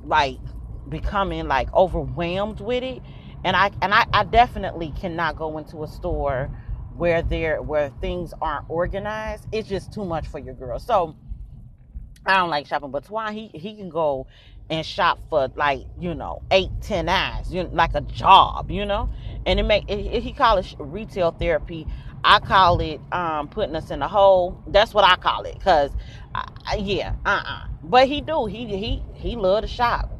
like 0.02 0.40
becoming 0.88 1.46
like 1.46 1.72
overwhelmed 1.72 2.60
with 2.60 2.82
it. 2.82 3.00
And 3.44 3.54
I 3.54 3.70
and 3.80 3.94
I, 3.94 4.06
I 4.12 4.24
definitely 4.24 4.92
cannot 5.00 5.36
go 5.36 5.56
into 5.56 5.84
a 5.84 5.86
store 5.86 6.50
where 6.96 7.22
there 7.22 7.62
where 7.62 7.90
things 8.00 8.34
aren't 8.42 8.68
organized. 8.68 9.46
It's 9.52 9.68
just 9.68 9.92
too 9.92 10.04
much 10.04 10.26
for 10.26 10.40
your 10.40 10.54
girl. 10.54 10.80
So 10.80 11.14
I 12.26 12.38
don't 12.38 12.50
like 12.50 12.66
shopping, 12.66 12.90
but 12.90 13.04
Twan 13.04 13.34
he 13.34 13.56
he 13.56 13.76
can 13.76 13.88
go 13.88 14.26
and 14.68 14.84
shop 14.84 15.20
for 15.30 15.48
like 15.54 15.86
you 16.00 16.16
know 16.16 16.42
eight 16.50 16.70
ten 16.80 17.08
eyes, 17.08 17.54
you 17.54 17.62
know, 17.62 17.70
like 17.72 17.94
a 17.94 18.00
job, 18.00 18.72
you 18.72 18.84
know. 18.84 19.10
And 19.46 19.60
it 19.60 19.62
make 19.62 19.84
it, 19.88 20.24
he 20.24 20.32
call 20.32 20.58
it 20.58 20.74
retail 20.80 21.30
therapy. 21.30 21.86
I 22.24 22.40
call 22.40 22.80
it 22.80 23.00
um, 23.12 23.48
putting 23.48 23.76
us 23.76 23.90
in 23.90 24.02
a 24.02 24.08
hole. 24.08 24.62
That's 24.66 24.94
what 24.94 25.04
I 25.04 25.16
call 25.16 25.44
it, 25.44 25.60
cause 25.60 25.90
yeah, 26.78 27.14
uh 27.24 27.28
uh-uh. 27.28 27.42
uh. 27.46 27.66
But 27.84 28.08
he 28.08 28.20
do 28.20 28.46
he 28.46 28.66
he 28.66 29.02
he 29.14 29.36
love 29.36 29.62
to 29.62 29.68
shop, 29.68 30.10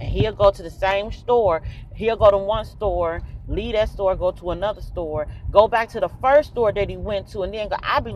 and 0.00 0.10
he'll 0.10 0.34
go 0.34 0.50
to 0.50 0.62
the 0.62 0.70
same 0.70 1.12
store. 1.12 1.62
He'll 1.94 2.16
go 2.16 2.30
to 2.30 2.38
one 2.38 2.64
store, 2.64 3.22
leave 3.48 3.74
that 3.74 3.88
store, 3.88 4.16
go 4.16 4.32
to 4.32 4.50
another 4.52 4.82
store, 4.82 5.26
go 5.50 5.68
back 5.68 5.88
to 5.90 6.00
the 6.00 6.10
first 6.20 6.50
store 6.50 6.72
that 6.72 6.90
he 6.90 6.96
went 6.96 7.28
to, 7.28 7.42
and 7.42 7.54
then 7.54 7.68
go. 7.68 7.76
I 7.82 8.00
be 8.00 8.14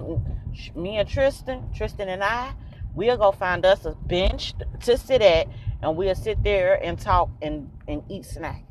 me 0.74 0.98
and 0.98 1.08
Tristan, 1.08 1.70
Tristan 1.74 2.08
and 2.08 2.22
I 2.24 2.52
We'll 2.96 3.18
go 3.18 3.30
find 3.30 3.64
us 3.66 3.84
a 3.84 3.92
bench 3.92 4.54
to 4.84 4.96
sit 4.96 5.20
at, 5.20 5.48
and 5.82 5.96
we'll 5.96 6.14
sit 6.14 6.42
there 6.42 6.82
and 6.82 6.98
talk 6.98 7.28
and, 7.42 7.70
and 7.86 8.02
eat 8.08 8.24
snacks. 8.24 8.65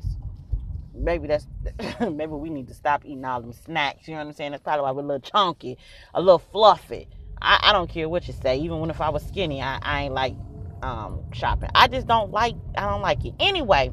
Maybe 0.96 1.28
that's 1.28 1.46
maybe 2.00 2.32
we 2.32 2.50
need 2.50 2.68
to 2.68 2.74
stop 2.74 3.04
eating 3.04 3.24
all 3.24 3.40
them 3.40 3.52
snacks. 3.52 4.08
You 4.08 4.14
know 4.14 4.20
what 4.20 4.28
I'm 4.28 4.32
saying? 4.32 4.50
That's 4.52 4.62
probably 4.62 4.82
why 4.82 4.92
we're 4.92 5.02
a 5.02 5.06
little 5.06 5.20
chunky, 5.20 5.78
a 6.14 6.20
little 6.20 6.38
fluffy. 6.38 7.08
I, 7.40 7.58
I 7.62 7.72
don't 7.72 7.88
care 7.88 8.08
what 8.08 8.26
you 8.26 8.34
say. 8.34 8.58
Even 8.58 8.80
when 8.80 8.90
if 8.90 9.00
I 9.00 9.10
was 9.10 9.26
skinny, 9.26 9.60
I, 9.62 9.78
I 9.82 10.02
ain't 10.04 10.14
like 10.14 10.34
um, 10.82 11.20
shopping. 11.32 11.70
I 11.74 11.88
just 11.88 12.06
don't 12.06 12.30
like 12.30 12.54
I 12.76 12.88
don't 12.88 13.02
like 13.02 13.24
it. 13.24 13.34
Anyway, 13.40 13.92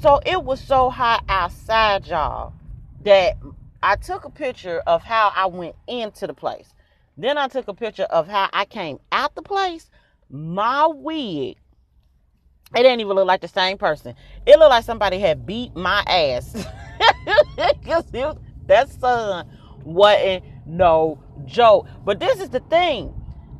so 0.00 0.20
it 0.24 0.42
was 0.42 0.60
so 0.60 0.90
hot 0.90 1.24
outside, 1.28 2.06
y'all, 2.06 2.54
that 3.04 3.36
I 3.82 3.96
took 3.96 4.24
a 4.24 4.30
picture 4.30 4.80
of 4.86 5.02
how 5.02 5.32
I 5.34 5.46
went 5.46 5.76
into 5.86 6.26
the 6.26 6.34
place. 6.34 6.72
Then 7.16 7.36
I 7.36 7.48
took 7.48 7.68
a 7.68 7.74
picture 7.74 8.04
of 8.04 8.28
how 8.28 8.48
I 8.52 8.64
came 8.64 8.98
out 9.10 9.34
the 9.34 9.42
place. 9.42 9.90
My 10.30 10.86
wig, 10.86 11.56
it 12.74 12.82
didn't 12.82 13.00
even 13.00 13.14
look 13.14 13.26
like 13.26 13.40
the 13.40 13.48
same 13.48 13.78
person. 13.78 14.14
It 14.46 14.58
looked 14.58 14.70
like 14.70 14.84
somebody 14.84 15.18
had 15.18 15.46
beat 15.46 15.74
my 15.76 16.02
ass. 16.06 16.52
that 18.66 18.88
sun 18.88 19.48
wasn't 19.84 20.44
no 20.66 21.18
joke. 21.44 21.86
But 22.04 22.20
this 22.20 22.40
is 22.40 22.50
the 22.50 22.60
thing. 22.60 23.14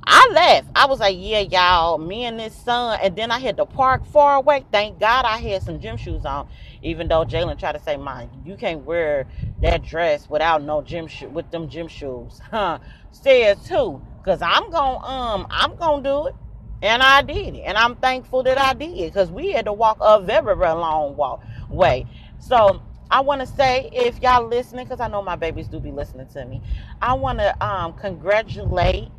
I 0.04 0.31
left. 0.33 0.69
I 0.75 0.87
was 0.87 0.99
like, 0.99 1.16
yeah, 1.19 1.40
y'all, 1.40 1.99
me 1.99 2.25
and 2.25 2.38
this 2.38 2.54
son. 2.54 2.99
And 3.02 3.14
then 3.14 3.31
I 3.31 3.38
had 3.38 3.57
to 3.59 3.66
park 3.66 4.04
far 4.07 4.37
away. 4.37 4.64
Thank 4.73 4.99
God 4.99 5.25
I 5.25 5.38
had 5.38 5.62
some 5.62 5.81
gym 5.81 5.97
shoes 5.97 6.25
on. 6.25 6.49
Even 6.83 7.07
though 7.07 7.25
Jalen 7.25 7.59
tried 7.59 7.73
to 7.73 7.78
say, 7.78 7.97
"Mine, 7.97 8.28
you 8.45 8.57
can't 8.57 8.85
wear 8.85 9.26
that 9.61 9.85
dress 9.85 10.28
without 10.28 10.62
no 10.62 10.83
gym 10.83 11.09
with 11.33 11.50
them 11.50 11.69
gym 11.69 11.88
shoes." 11.88 12.40
Huh? 12.50 12.78
Says 13.12 13.59
too, 13.66 14.02
cause 14.25 14.42
I'm 14.42 14.71
gonna 14.71 14.99
um 15.07 15.47
I'm 15.50 15.76
gonna 15.76 16.02
do 16.02 16.26
it, 16.26 16.35
and 16.82 17.02
I 17.02 17.22
did 17.22 17.56
and 17.56 17.78
I'm 17.78 17.96
thankful 17.96 18.42
that 18.44 18.58
I 18.58 18.74
did, 18.74 19.14
cause 19.14 19.30
we 19.30 19.52
had 19.52 19.66
to 19.66 19.72
walk 19.72 19.98
a 20.00 20.20
very 20.20 20.56
very 20.56 20.74
long 20.74 21.16
walk 21.16 21.42
way. 21.70 22.06
So 22.38 22.82
I 23.10 23.20
want 23.20 23.42
to 23.42 23.46
say, 23.46 23.90
if 23.92 24.20
y'all 24.22 24.48
listening, 24.48 24.86
because 24.86 25.00
I 25.00 25.08
know 25.08 25.22
my 25.22 25.36
babies 25.36 25.68
do 25.68 25.78
be 25.78 25.92
listening 25.92 26.28
to 26.28 26.46
me, 26.46 26.62
I 27.00 27.12
want 27.14 27.40
to 27.40 27.64
um, 27.64 27.92
congratulate 27.92 29.10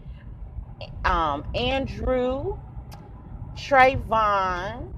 um, 1.06 1.46
Andrew, 1.54 2.58
Trayvon, 3.56 4.94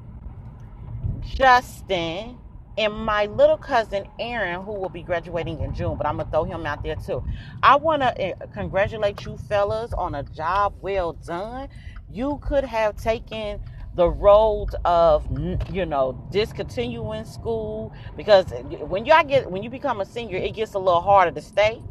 Justin, 1.21 2.37
and 2.77 2.93
my 2.93 3.25
little 3.25 3.57
cousin 3.57 4.05
Aaron, 4.19 4.63
who 4.63 4.73
will 4.73 4.89
be 4.89 5.03
graduating 5.03 5.61
in 5.61 5.73
June, 5.73 5.97
but 5.97 6.05
I'm 6.07 6.17
gonna 6.17 6.29
throw 6.29 6.43
him 6.45 6.65
out 6.65 6.83
there 6.83 6.95
too. 6.95 7.23
I 7.63 7.75
want 7.77 8.01
to 8.01 8.09
uh, 8.09 8.13
eh, 8.17 8.33
congratulate 8.53 9.25
you 9.25 9.37
fellas 9.49 9.93
on 9.93 10.15
a 10.15 10.23
job 10.23 10.75
well 10.81 11.13
done. 11.13 11.69
You 12.15 12.39
could 12.41 12.63
have 12.63 12.95
taken 12.95 13.59
the 13.93 14.09
road 14.09 14.69
of 14.85 15.27
you 15.69 15.85
know 15.85 16.13
discontinuing 16.31 17.25
school 17.25 17.91
because 18.15 18.45
when 18.79 19.05
you 19.05 19.13
get 19.25 19.51
when 19.51 19.63
you 19.63 19.69
become 19.69 19.99
a 19.99 20.05
senior, 20.05 20.37
it 20.37 20.53
gets 20.53 20.75
a 20.75 20.79
little 20.79 21.01
harder 21.01 21.31
to 21.31 21.41
stay. 21.41 21.81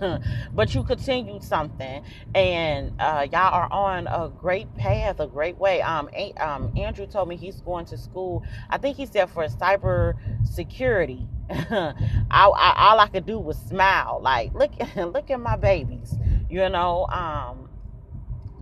But 0.52 0.74
you 0.74 0.82
continued 0.82 1.44
something 1.44 2.02
and 2.34 2.92
uh, 2.98 3.28
y'all 3.30 3.54
are 3.54 3.72
on 3.72 4.08
a 4.08 4.28
great 4.28 4.74
path 4.74 5.20
a 5.20 5.28
great 5.28 5.58
way. 5.58 5.80
Um, 5.80 6.08
um, 6.38 6.72
andrew 6.76 7.06
told 7.06 7.28
me 7.28 7.36
he's 7.36 7.60
going 7.60 7.86
to 7.86 7.96
school. 7.96 8.42
I 8.68 8.78
think 8.78 8.96
he 8.96 9.06
said 9.06 9.30
for 9.30 9.46
cyber 9.46 10.14
security. 10.44 11.28
I, 11.50 11.92
I, 12.30 12.74
all 12.78 12.98
i 12.98 13.06
could 13.06 13.26
do 13.26 13.38
was 13.38 13.58
smile 13.58 14.18
like 14.22 14.54
look 14.54 14.72
look 14.96 15.30
at 15.30 15.38
my 15.38 15.56
babies 15.56 16.16
you 16.48 16.66
know 16.70 17.06
um, 17.08 17.63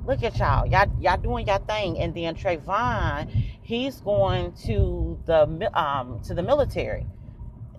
look 0.07 0.23
at 0.23 0.37
y'all. 0.39 0.67
Y'all 0.67 0.91
y'all 1.01 1.17
doing 1.17 1.47
your 1.47 1.59
thing. 1.61 1.99
And 1.99 2.15
then 2.15 2.35
Trayvon 2.35 3.29
he's 3.63 4.01
going 4.01 4.53
to 4.67 5.19
the 5.27 5.71
um 5.79 6.21
to 6.25 6.35
the 6.35 6.43
military. 6.43 7.07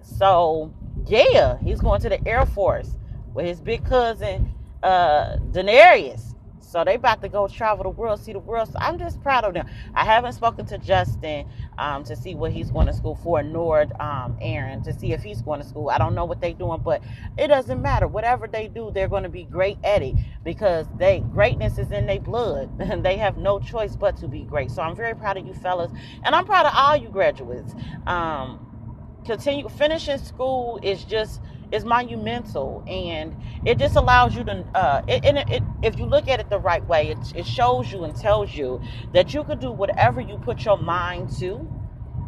So 0.02 0.74
yeah 1.08 1.58
he's 1.64 1.80
going 1.80 2.02
to 2.02 2.10
the 2.10 2.26
air 2.28 2.46
force 2.46 2.96
with 3.34 3.46
his 3.46 3.60
big 3.60 3.86
cousin 3.86 4.54
uh 4.82 5.38
Denarius. 5.52 6.33
So 6.64 6.84
they 6.84 6.96
about 6.96 7.22
to 7.22 7.30
go 7.30 7.48
travel 7.48 7.84
the 7.84 7.90
world, 7.90 8.20
see 8.20 8.34
the 8.34 8.40
world. 8.40 8.70
So 8.70 8.80
I'm 8.80 8.98
just 8.98 9.22
proud 9.22 9.44
of 9.44 9.54
them. 9.54 9.68
I 9.94 10.06
haven't 10.06 10.34
spoken 10.34 10.66
to 10.68 10.78
Justin 10.78 11.48
um, 11.78 12.04
to 12.06 12.16
see 12.16 12.36
what 12.36 12.52
he's 12.52 12.72
going 12.72 12.88
to 12.88 12.94
school 12.94 13.16
for, 13.16 13.44
nor 13.44 13.86
um, 14.02 14.38
Aaron 14.42 14.82
to 14.84 14.94
see 14.94 15.14
if 15.14 15.22
he's 15.22 15.42
going 15.42 15.62
to 15.62 15.68
school. 15.68 15.90
I 15.90 15.98
don't 15.98 16.16
know 16.16 16.26
what 16.26 16.42
they're 16.42 16.54
doing, 16.54 16.82
but 16.84 17.02
it 17.38 17.48
doesn't 17.48 17.82
matter. 17.82 18.08
Whatever 18.08 18.48
they 18.48 18.68
do, 18.68 18.92
they're 18.94 19.08
going 19.08 19.24
to 19.24 19.30
be 19.30 19.44
great 19.44 19.78
at 19.84 20.02
it 20.02 20.16
because 20.44 20.88
they 20.98 21.20
greatness 21.20 21.78
is 21.78 21.92
in 21.92 22.06
their 22.06 22.20
blood, 22.20 22.70
and 22.80 23.06
they 23.06 23.18
have 23.18 23.38
no 23.38 23.60
choice 23.60 23.96
but 23.96 24.18
to 24.18 24.28
be 24.28 24.44
great. 24.44 24.72
So 24.72 24.82
I'm 24.82 24.96
very 24.96 25.16
proud 25.16 25.38
of 25.38 25.46
you 25.46 25.54
fellas, 25.54 25.92
and 26.24 26.34
I'm 26.34 26.46
proud 26.46 26.66
of 26.66 26.74
all 26.76 26.96
you 26.96 27.10
graduates. 27.10 27.74
Um, 28.08 29.22
continue 29.26 29.70
finishing 29.70 30.18
school 30.18 30.80
is 30.84 31.04
just 31.04 31.42
is 31.74 31.84
monumental 31.84 32.84
and 32.88 33.36
it 33.66 33.80
just 33.80 33.96
allows 33.96 34.36
you 34.36 34.44
to 34.44 34.64
uh, 34.76 35.02
it, 35.08 35.26
it, 35.26 35.50
it, 35.50 35.64
if 35.82 35.98
you 35.98 36.06
look 36.06 36.28
at 36.28 36.40
it 36.40 36.50
the 36.50 36.60
right 36.60 36.88
way 36.88 37.10
it, 37.10 37.18
it 37.36 37.46
shows 37.46 37.92
you 37.92 38.04
and 38.04 38.16
tells 38.16 38.54
you 38.54 38.80
that 39.12 39.34
you 39.34 39.44
can 39.44 39.60
do 39.60 39.72
whatever 39.72 40.22
you 40.22 40.38
put 40.38 40.64
your 40.64 40.78
mind 40.78 41.30
to. 41.40 41.68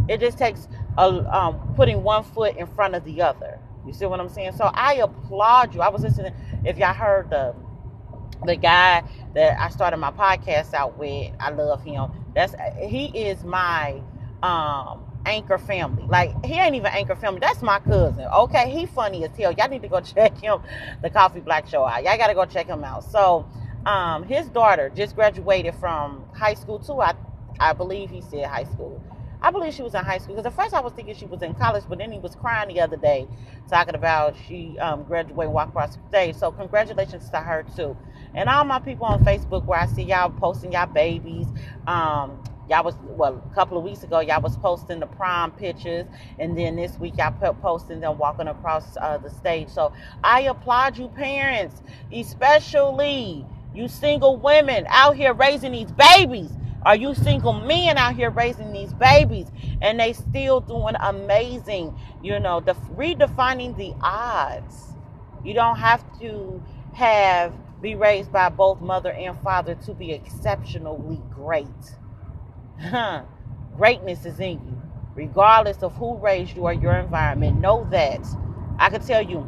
It 0.10 0.20
just 0.20 0.38
takes 0.38 0.68
a, 0.98 1.04
um, 1.04 1.74
putting 1.76 2.04
one 2.04 2.24
foot 2.24 2.58
in 2.58 2.68
front 2.68 2.96
of 2.96 3.04
the 3.06 3.22
other. 3.22 3.60
You 3.86 3.94
see 3.94 4.08
what 4.08 4.20
i'm 4.20 4.30
saying? 4.30 4.54
So 4.54 4.66
i 4.74 4.96
applaud 4.96 5.76
you. 5.76 5.82
I 5.82 5.90
was 5.90 6.02
listening 6.02 6.34
if 6.64 6.78
y'all 6.78 6.94
heard 6.94 7.30
the 7.30 7.56
the 8.46 8.56
guy 8.56 9.02
that 9.34 9.60
i 9.60 9.70
started 9.70 9.98
my 9.98 10.12
podcast 10.12 10.74
out 10.74 10.98
with 10.98 11.32
i 11.40 11.52
love 11.52 11.84
him. 11.84 12.10
That's 12.34 12.56
he 12.80 13.06
is 13.06 13.44
my 13.44 14.02
um 14.42 15.05
Anchor 15.26 15.58
Family. 15.58 16.04
Like 16.08 16.46
he 16.46 16.54
ain't 16.54 16.76
even 16.76 16.88
Anchor 16.88 17.16
Family. 17.16 17.40
That's 17.40 17.62
my 17.62 17.80
cousin. 17.80 18.26
Okay, 18.26 18.70
he 18.70 18.86
funny 18.86 19.24
as 19.24 19.36
hell. 19.38 19.52
Y'all 19.52 19.70
need 19.70 19.82
to 19.82 19.88
go 19.88 20.00
check 20.16 20.38
him, 20.38 20.62
the 21.02 21.10
Coffee 21.10 21.40
Black 21.40 21.68
Show 21.68 21.86
out. 21.86 22.04
Y'all 22.04 22.18
gotta 22.18 22.34
go 22.34 22.46
check 22.46 22.68
him 22.68 22.84
out. 22.84 23.04
So, 23.04 23.48
um, 23.86 24.24
his 24.24 24.48
daughter 24.48 24.92
just 24.96 25.16
graduated 25.16 25.76
from 25.76 26.26
high 26.34 26.54
school 26.54 26.80
too. 26.80 27.02
I, 27.02 27.14
I 27.60 27.74
believe 27.74 28.10
he 28.10 28.22
said 28.22 28.46
high 28.46 28.66
school. 28.66 29.02
I 29.42 29.52
believe 29.52 29.74
she 29.76 29.84
was 29.84 29.94
in 29.94 30.04
high 30.04 30.18
school 30.18 30.36
because 30.36 30.52
at 30.52 30.56
first 30.56 30.74
I 30.74 30.82
was 30.82 30.94
thinking 30.94 31.14
she 31.14 31.26
was 31.26 31.44
in 31.44 31.54
college, 31.54 31.84
but 31.88 32.00
then 32.00 32.12
he 32.12 32.18
was 32.18 32.36
crying 32.36 32.74
the 32.74 32.82
other 32.82 32.98
day, 32.98 33.28
talking 33.70 33.94
about 33.94 34.36
she 34.48 34.78
um, 34.80 35.04
graduated, 35.04 35.54
walked 35.54 35.70
across 35.70 35.96
the 35.96 36.02
stage. 36.10 36.36
So 36.36 36.52
congratulations 36.52 37.30
to 37.30 37.38
her 37.38 37.64
too, 37.76 37.96
and 38.34 38.50
all 38.50 38.64
my 38.64 38.80
people 38.80 39.06
on 39.06 39.24
Facebook 39.24 39.66
where 39.66 39.80
I 39.80 39.86
see 39.86 40.04
y'all 40.04 40.32
posting 40.32 40.72
y'all 40.72 40.88
babies. 40.88 41.46
Um, 41.86 42.42
y'all 42.70 42.84
was 42.84 42.96
well 43.04 43.42
a 43.52 43.56
couple 43.56 43.78
of 43.78 43.84
weeks 43.84 44.04
ago 44.04 44.20
y'all 44.20 44.42
was 44.42 44.58
posting 44.58 45.00
the 45.00 45.06
prom 45.06 45.52
pictures 45.52 46.06
and 46.40 46.58
then 46.58 46.76
this 46.76 46.98
week 47.00 47.14
y'all 47.18 47.32
put 47.32 47.62
posting 47.62 48.00
them 48.00 48.18
walking 48.18 48.48
across 48.48 48.98
uh, 48.98 49.18
the 49.18 49.30
stage. 49.30 49.70
So 49.70 49.94
i 50.24 50.42
applaud 50.42 50.98
you 50.98 51.08
parents 51.10 51.82
especially 52.12 53.46
you 53.74 53.88
single 53.88 54.38
women 54.38 54.86
out 54.90 55.18
here 55.18 55.34
raising 55.34 55.74
these 55.74 55.92
babies. 55.92 56.50
Are 56.84 56.96
you 56.96 57.14
single 57.14 57.52
men 57.52 57.98
out 57.98 58.16
here 58.16 58.30
raising 58.30 58.72
these 58.72 58.94
babies? 58.94 59.48
And 59.82 60.00
they 60.00 60.14
still 60.14 60.62
doing 60.62 60.96
amazing 61.00 61.98
you 62.24 62.40
know 62.40 62.60
the 62.60 62.74
redefining 62.96 63.76
the 63.78 63.94
odds. 64.02 64.94
You 65.44 65.54
don't 65.54 65.78
have 65.78 66.04
to 66.20 66.64
have 66.94 67.54
be 67.82 67.94
raised 67.94 68.32
by 68.32 68.50
both 68.50 68.82
mother 68.82 69.12
and 69.12 69.38
father 69.42 69.76
to 69.86 69.94
be 69.94 70.12
exceptionally 70.12 71.22
great 71.34 71.68
Huh. 72.82 73.24
Greatness 73.78 74.26
is 74.26 74.40
in 74.40 74.54
you. 74.54 74.82
regardless 75.16 75.84
of 75.84 75.94
who 75.96 76.18
raised 76.18 76.56
you 76.56 76.64
or 76.64 76.74
your 76.74 76.96
environment, 76.98 77.60
know 77.60 77.88
that 77.92 78.22
I 78.80 78.90
can 78.90 79.02
tell 79.02 79.22
you. 79.22 79.40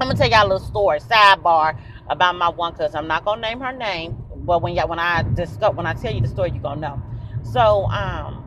I'm 0.00 0.08
gonna 0.08 0.14
tell 0.16 0.28
y'all 0.30 0.42
a 0.46 0.48
little 0.48 0.66
story, 0.66 1.00
sidebar 1.00 1.78
about 2.08 2.36
my 2.36 2.48
one 2.50 2.74
cousin. 2.74 2.98
I'm 2.98 3.08
not 3.08 3.24
gonna 3.24 3.40
name 3.42 3.60
her 3.60 3.72
name, 3.72 4.24
but 4.36 4.62
when 4.62 4.74
y'all 4.74 4.88
when 4.88 4.98
I 4.98 5.22
discuss 5.34 5.74
when 5.74 5.86
I 5.86 5.94
tell 5.94 6.14
you 6.14 6.22
the 6.22 6.28
story, 6.28 6.50
you're 6.52 6.62
gonna 6.62 6.80
know. 6.80 7.02
So, 7.44 7.86
um, 7.90 8.44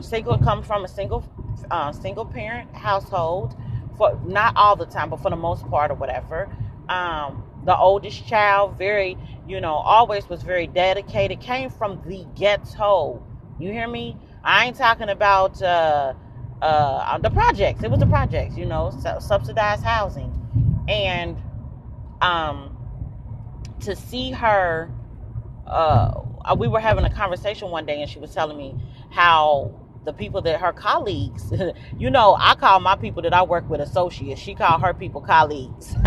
single 0.00 0.38
come 0.38 0.62
from 0.62 0.84
a 0.84 0.88
single 0.88 1.24
uh, 1.70 1.92
single 1.92 2.24
parent 2.26 2.74
household 2.74 3.56
for 3.96 4.20
not 4.26 4.54
all 4.56 4.76
the 4.76 4.86
time, 4.86 5.10
but 5.10 5.20
for 5.20 5.30
the 5.30 5.36
most 5.36 5.68
part 5.68 5.90
or 5.90 5.94
whatever. 5.94 6.48
Um, 6.88 7.42
the 7.64 7.76
oldest 7.76 8.26
child, 8.28 8.78
very 8.78 9.18
you 9.46 9.60
know, 9.60 9.74
always 9.74 10.28
was 10.28 10.42
very 10.42 10.66
dedicated. 10.66 11.40
Came 11.40 11.70
from 11.70 12.02
the 12.06 12.26
ghetto. 12.34 13.22
You 13.58 13.70
hear 13.70 13.88
me? 13.88 14.16
I 14.42 14.66
ain't 14.66 14.76
talking 14.76 15.08
about 15.08 15.60
uh, 15.62 16.14
uh, 16.60 17.18
the 17.18 17.30
projects. 17.30 17.82
It 17.82 17.90
was 17.90 18.00
the 18.00 18.06
projects, 18.06 18.56
you 18.56 18.66
know, 18.66 18.90
subsidized 19.20 19.82
housing, 19.84 20.32
and 20.88 21.40
um, 22.20 22.76
to 23.80 23.94
see 23.96 24.32
her. 24.32 24.90
Uh, 25.66 26.22
we 26.56 26.68
were 26.68 26.78
having 26.78 27.04
a 27.04 27.10
conversation 27.10 27.70
one 27.70 27.86
day, 27.86 28.00
and 28.00 28.10
she 28.10 28.20
was 28.20 28.32
telling 28.32 28.56
me 28.56 28.74
how 29.10 29.74
the 30.04 30.12
people 30.12 30.40
that 30.42 30.60
her 30.60 30.72
colleagues, 30.72 31.52
you 31.98 32.08
know, 32.10 32.36
I 32.38 32.54
call 32.54 32.78
my 32.78 32.94
people 32.94 33.22
that 33.22 33.34
I 33.34 33.42
work 33.42 33.68
with 33.68 33.80
associates. 33.80 34.40
She 34.40 34.54
called 34.54 34.80
her 34.82 34.94
people 34.94 35.20
colleagues. 35.20 35.96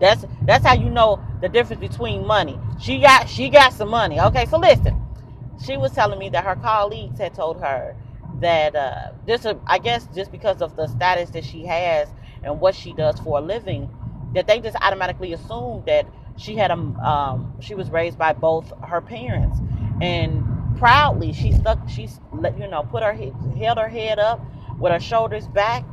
that's 0.00 0.24
that's 0.42 0.64
how 0.66 0.74
you 0.74 0.90
know 0.90 1.22
the 1.42 1.48
difference 1.48 1.80
between 1.80 2.26
money. 2.26 2.58
She 2.80 3.00
got 3.00 3.28
she 3.28 3.50
got 3.50 3.72
some 3.74 3.90
money. 3.90 4.20
Okay, 4.20 4.46
so 4.46 4.58
listen 4.58 5.00
she 5.64 5.76
was 5.76 5.92
telling 5.92 6.18
me 6.18 6.28
that 6.30 6.44
her 6.44 6.56
colleagues 6.56 7.18
had 7.18 7.34
told 7.34 7.60
her 7.60 7.96
that 8.40 8.74
uh, 8.74 9.12
this, 9.26 9.44
uh, 9.44 9.54
I 9.66 9.78
guess, 9.78 10.08
just 10.14 10.32
because 10.32 10.62
of 10.62 10.76
the 10.76 10.86
status 10.86 11.30
that 11.30 11.44
she 11.44 11.66
has 11.66 12.08
and 12.42 12.60
what 12.60 12.74
she 12.74 12.92
does 12.92 13.18
for 13.20 13.38
a 13.38 13.42
living, 13.42 13.90
that 14.34 14.46
they 14.46 14.60
just 14.60 14.76
automatically 14.80 15.32
assumed 15.32 15.86
that 15.86 16.06
she 16.38 16.56
had 16.56 16.70
a, 16.70 16.74
um, 16.74 17.54
she 17.60 17.74
was 17.74 17.90
raised 17.90 18.16
by 18.18 18.32
both 18.32 18.72
her 18.86 19.00
parents, 19.00 19.58
and 20.00 20.44
proudly 20.78 21.32
she 21.32 21.52
stuck, 21.52 21.78
she's, 21.88 22.20
you 22.58 22.68
know, 22.68 22.82
put 22.84 23.02
her 23.02 23.12
held 23.58 23.78
her 23.78 23.88
head 23.88 24.18
up 24.18 24.40
with 24.78 24.92
her 24.92 25.00
shoulders 25.00 25.46
back. 25.48 25.84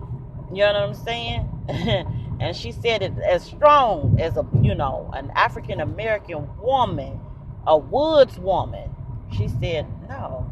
You 0.51 0.59
know 0.63 0.73
what 0.73 0.75
I'm 0.75 0.93
saying? 0.95 1.49
and 2.39 2.55
she 2.55 2.71
said 2.71 3.01
it 3.01 3.13
as 3.19 3.43
strong 3.43 4.17
as 4.19 4.37
a, 4.37 4.45
you 4.61 4.75
know, 4.75 5.09
an 5.13 5.31
African 5.35 5.81
American 5.81 6.47
woman, 6.61 7.19
a 7.65 7.77
woods 7.77 8.37
woman 8.39 8.93
she 9.35 9.47
said, 9.47 9.85
No, 10.07 10.49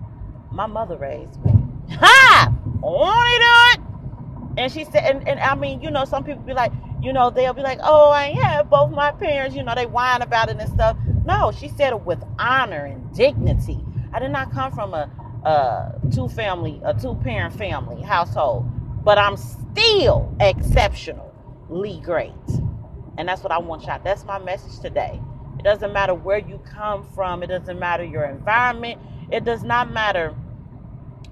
my 0.52 0.66
mother 0.66 0.98
raised 0.98 1.44
me. 1.46 1.54
Ha! 1.98 2.52
To 2.52 2.90
do 2.90 3.82
it? 3.82 4.60
And 4.60 4.72
she 4.72 4.86
said, 4.86 5.04
and, 5.04 5.28
and 5.28 5.40
I 5.40 5.56
mean, 5.56 5.82
you 5.82 5.92
know, 5.92 6.06
some 6.06 6.24
people 6.24 6.42
be 6.44 6.54
like, 6.54 6.72
you 7.02 7.12
know, 7.14 7.30
they'll 7.30 7.54
be 7.54 7.62
like, 7.62 7.80
oh, 7.84 8.10
I 8.10 8.32
have 8.32 8.70
both 8.70 8.92
my 8.92 9.12
parents, 9.12 9.56
you 9.56 9.64
know, 9.64 9.76
they 9.76 9.86
whine 9.86 10.22
about 10.22 10.50
it 10.50 10.58
and 10.58 10.70
stuff. 10.72 10.98
No, 11.26 11.52
she 11.52 11.68
said 11.68 11.94
it 11.94 12.02
with 12.02 12.24
honor 12.40 12.86
and 12.86 13.14
dignity. 13.14 13.84
I 14.14 14.20
did 14.20 14.32
not 14.32 14.52
come 14.52 14.72
from 14.72 14.94
a, 14.94 15.10
a 15.44 16.00
two 16.14 16.30
family, 16.30 16.80
a 16.86 16.94
two 16.94 17.16
parent 17.16 17.54
family 17.56 18.02
household, 18.02 18.66
but 19.04 19.18
I'm 19.18 19.36
still 19.36 20.34
exceptionally 20.40 21.35
great. 22.02 22.34
And 23.18 23.28
that's 23.30 23.44
what 23.44 23.52
I 23.54 23.60
want 23.60 23.86
y'all. 23.88 24.02
That's 24.04 24.26
my 24.26 24.40
message 24.40 24.80
today 24.82 25.22
It 25.60 25.64
doesn't 25.64 25.94
matter 25.94 26.14
where 26.16 26.40
you 26.40 26.60
come 26.60 27.06
from. 27.16 27.44
It 27.44 27.48
doesn't 27.48 27.80
matter 27.80 28.04
your 28.06 28.26
environment. 28.26 29.02
It 29.32 29.46
does 29.46 29.64
not 29.64 29.92
matter. 29.92 30.36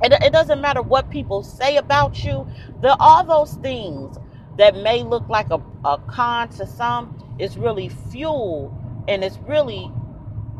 It, 0.03 0.13
it 0.23 0.33
doesn't 0.33 0.61
matter 0.61 0.81
what 0.81 1.09
people 1.09 1.43
say 1.43 1.77
about 1.77 2.23
you. 2.23 2.47
There 2.81 2.95
are 3.01 3.25
those 3.25 3.53
things 3.55 4.17
that 4.57 4.75
may 4.77 5.03
look 5.03 5.27
like 5.29 5.49
a, 5.51 5.61
a 5.85 5.99
con 6.07 6.49
to 6.51 6.67
some. 6.67 7.35
It's 7.39 7.57
really 7.57 7.89
fuel 7.89 8.77
and 9.07 9.23
it's 9.23 9.39
really 9.47 9.91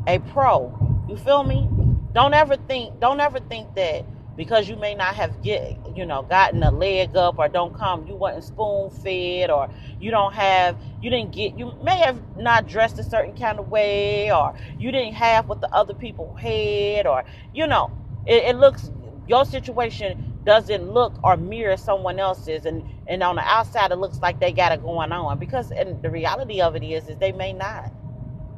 a 0.08 0.20
pro. 0.20 0.74
You 1.10 1.18
feel 1.18 1.44
me? 1.44 1.70
Don't 2.14 2.33
ever 2.33 2.57
think. 2.57 3.00
Don't 3.00 3.20
ever 3.20 3.40
think 3.40 3.75
that 3.75 4.05
because 4.38 4.70
you 4.70 4.75
may 4.77 4.96
not 4.96 5.16
have 5.16 5.42
get 5.44 5.77
you 5.96 6.06
know 6.06 6.24
gotten 6.24 6.64
a 6.64 6.72
leg 6.72 7.16
up 7.16 7.40
or 7.40 7.48
don't 7.50 7.75
come 7.75 8.06
you 8.08 8.16
wasn't 8.16 8.44
spoon 8.44 8.90
fed 8.92 9.50
or 9.51 9.70
you 10.00 10.12
don't 10.12 10.34
have 10.34 10.77
you 11.01 11.10
didn't 11.10 11.32
get 11.34 11.58
you 11.58 11.74
may 11.84 12.00
have 12.00 12.20
not 12.38 12.68
dressed 12.68 13.00
a 13.00 13.03
certain 13.03 13.36
kind 13.36 13.60
of 13.60 13.70
way 13.70 14.32
or 14.32 14.56
you 14.79 14.92
didn't 14.92 15.14
have 15.14 15.48
what 15.48 15.62
the 15.62 15.74
other 15.74 15.94
people 15.94 16.34
had 16.36 17.08
or 17.08 17.24
you 17.53 17.68
know 17.68 17.92
it, 18.25 18.44
it 18.44 18.58
looks 18.58 18.92
your 19.27 19.46
situation 19.46 20.34
doesn't 20.46 20.92
look 20.92 21.14
or 21.24 21.38
mirror 21.38 21.77
someone 21.77 22.20
else's 22.20 22.66
and 22.66 22.84
and 23.08 23.24
on 23.24 23.36
the 23.36 23.42
outside 23.44 23.92
it 23.92 23.98
looks 23.98 24.20
like 24.22 24.40
they 24.40 24.51
got 24.51 24.72
it 24.72 24.82
going 24.84 25.12
on 25.12 25.40
because 25.40 25.72
and 25.72 26.01
the 26.03 26.10
reality 26.10 26.62
of 26.62 26.75
it 26.75 26.84
is 26.84 27.08
is 27.10 27.18
they 27.18 27.32
may 27.32 27.53
not 27.53 27.92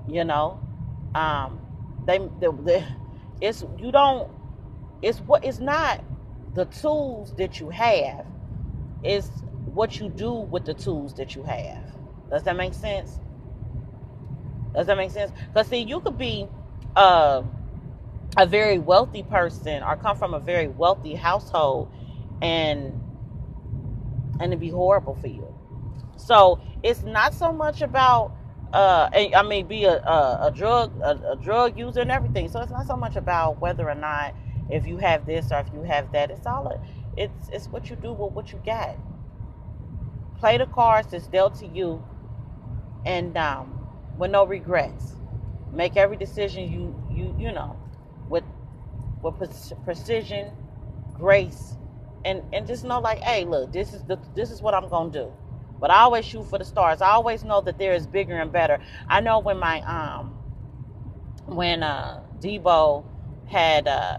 you 0.09 0.23
know? 0.23 0.59
Um 1.15 1.59
they, 2.05 2.19
they, 2.39 2.47
they 2.65 2.87
it's 3.41 3.65
you 3.79 3.91
don't 3.91 4.31
it's 5.01 5.19
what 5.21 5.45
it's 5.45 5.59
not 5.59 6.03
the 6.55 6.65
tools 6.65 7.33
that 7.37 7.59
you 7.59 7.69
have. 7.69 8.25
is 9.03 9.29
what 9.73 9.99
you 9.99 10.09
do 10.09 10.33
with 10.33 10.65
the 10.65 10.73
tools 10.73 11.13
that 11.15 11.35
you 11.35 11.43
have. 11.43 11.83
Does 12.29 12.43
that 12.43 12.57
make 12.57 12.73
sense? 12.73 13.19
Does 14.73 14.87
that 14.87 14.97
make 14.97 15.11
sense? 15.11 15.31
Because 15.49 15.67
see, 15.67 15.81
you 15.81 16.01
could 16.01 16.17
be 16.17 16.47
uh, 16.95 17.43
a 18.37 18.45
very 18.47 18.79
wealthy 18.79 19.23
person 19.23 19.83
or 19.83 19.97
come 19.97 20.17
from 20.17 20.33
a 20.33 20.39
very 20.39 20.67
wealthy 20.67 21.15
household 21.15 21.91
and 22.41 23.01
and 24.39 24.53
it'd 24.53 24.59
be 24.59 24.69
horrible 24.69 25.15
for 25.15 25.27
you. 25.27 25.53
So 26.17 26.59
it's 26.83 27.03
not 27.03 27.33
so 27.33 27.53
much 27.53 27.81
about 27.81 28.33
uh, 28.73 29.09
I 29.13 29.43
mean, 29.43 29.67
be 29.67 29.85
a, 29.85 29.97
a, 30.03 30.47
a 30.47 30.51
drug 30.55 30.93
a, 31.01 31.33
a 31.33 31.35
drug 31.37 31.77
user 31.79 32.01
and 32.01 32.11
everything. 32.11 32.49
So 32.49 32.61
it's 32.61 32.71
not 32.71 32.87
so 32.87 32.97
much 32.97 33.15
about 33.15 33.61
whether 33.61 33.89
or 33.89 33.95
not 33.95 34.35
if 34.69 34.87
you 34.87 34.97
have 34.97 35.25
this 35.25 35.51
or 35.51 35.59
if 35.59 35.67
you 35.73 35.83
have 35.83 36.11
that. 36.13 36.31
It's 36.31 36.45
all 36.45 36.67
a, 36.67 36.79
it's 37.17 37.49
it's 37.49 37.67
what 37.67 37.89
you 37.89 37.95
do 37.95 38.13
with 38.13 38.33
what 38.33 38.51
you 38.51 38.59
got. 38.65 38.97
Play 40.39 40.57
the 40.57 40.65
cards 40.65 41.09
that's 41.11 41.27
dealt 41.27 41.55
to 41.59 41.67
you, 41.67 42.03
and 43.05 43.37
um, 43.37 43.79
with 44.17 44.31
no 44.31 44.45
regrets. 44.45 45.13
Make 45.71 45.97
every 45.97 46.17
decision 46.17 46.71
you 46.71 46.95
you 47.11 47.35
you 47.37 47.51
know 47.51 47.77
with 48.29 48.43
with 49.21 49.35
precision, 49.83 50.51
grace, 51.13 51.77
and 52.23 52.43
and 52.53 52.67
just 52.67 52.83
know 52.83 52.99
like, 52.99 53.19
hey, 53.21 53.45
look, 53.45 53.71
this 53.71 53.93
is 53.93 54.03
the 54.03 54.19
this 54.35 54.51
is 54.51 54.61
what 54.61 54.73
I'm 54.73 54.89
gonna 54.89 55.11
do. 55.11 55.33
But 55.79 55.91
I 55.91 55.99
always 56.01 56.25
shoot 56.25 56.45
for 56.49 56.57
the 56.57 56.65
stars. 56.65 57.01
I 57.01 57.09
always 57.11 57.43
know 57.43 57.61
that 57.61 57.77
there 57.77 57.93
is 57.93 58.07
bigger 58.07 58.39
and 58.39 58.51
better. 58.51 58.79
I 59.07 59.21
know 59.21 59.39
when 59.39 59.57
my 59.59 59.81
um 59.81 60.37
when 61.45 61.83
uh 61.83 62.23
Debo 62.39 63.03
had 63.47 63.87
uh 63.87 64.17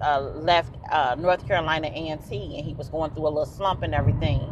uh, 0.00 0.20
left 0.20 0.76
uh, 0.90 1.16
North 1.18 1.46
Carolina 1.46 1.88
A&T, 1.88 2.56
and 2.56 2.66
he 2.66 2.74
was 2.74 2.88
going 2.88 3.10
through 3.12 3.24
a 3.26 3.30
little 3.30 3.46
slump 3.46 3.82
and 3.82 3.94
everything. 3.94 4.42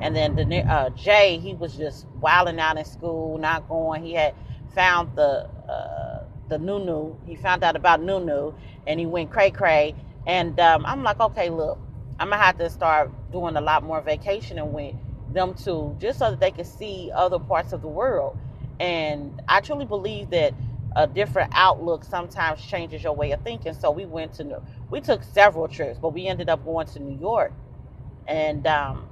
And 0.00 0.14
then 0.14 0.36
the 0.36 0.60
uh, 0.70 0.90
Jay, 0.90 1.38
he 1.38 1.54
was 1.54 1.76
just 1.76 2.06
wilding 2.20 2.60
out 2.60 2.78
in 2.78 2.84
school, 2.84 3.38
not 3.38 3.68
going. 3.68 4.02
He 4.04 4.14
had 4.14 4.34
found 4.74 5.10
the 5.16 5.48
uh, 5.68 6.24
the 6.48 6.58
Nunu. 6.58 7.16
He 7.26 7.36
found 7.36 7.64
out 7.64 7.76
about 7.76 8.02
Nunu, 8.02 8.52
and 8.86 9.00
he 9.00 9.06
went 9.06 9.30
cray 9.30 9.50
cray. 9.50 9.94
And 10.26 10.58
um, 10.60 10.84
I'm 10.86 11.02
like, 11.02 11.20
okay, 11.20 11.50
look, 11.50 11.78
I'm 12.18 12.30
gonna 12.30 12.42
have 12.42 12.58
to 12.58 12.70
start 12.70 13.10
doing 13.32 13.56
a 13.56 13.60
lot 13.60 13.84
more 13.84 14.00
vacationing 14.02 14.72
with 14.72 14.94
them 15.32 15.54
too, 15.54 15.96
just 16.00 16.18
so 16.18 16.30
that 16.30 16.40
they 16.40 16.50
can 16.50 16.64
see 16.64 17.10
other 17.14 17.38
parts 17.38 17.72
of 17.72 17.82
the 17.82 17.88
world. 17.88 18.36
And 18.80 19.40
I 19.48 19.60
truly 19.60 19.86
believe 19.86 20.30
that 20.30 20.54
a 20.96 21.06
different 21.06 21.50
outlook 21.54 22.04
sometimes 22.04 22.60
changes 22.62 23.02
your 23.02 23.12
way 23.14 23.32
of 23.32 23.42
thinking. 23.42 23.74
So 23.74 23.90
we 23.90 24.06
went 24.06 24.34
to 24.34 24.62
we 24.90 25.00
took 25.00 25.24
several 25.24 25.68
trips, 25.68 25.98
but 26.00 26.10
we 26.14 26.26
ended 26.26 26.48
up 26.48 26.64
going 26.64 26.86
to 26.88 27.00
New 27.00 27.18
York. 27.18 27.52
And 28.26 28.66
um, 28.66 29.06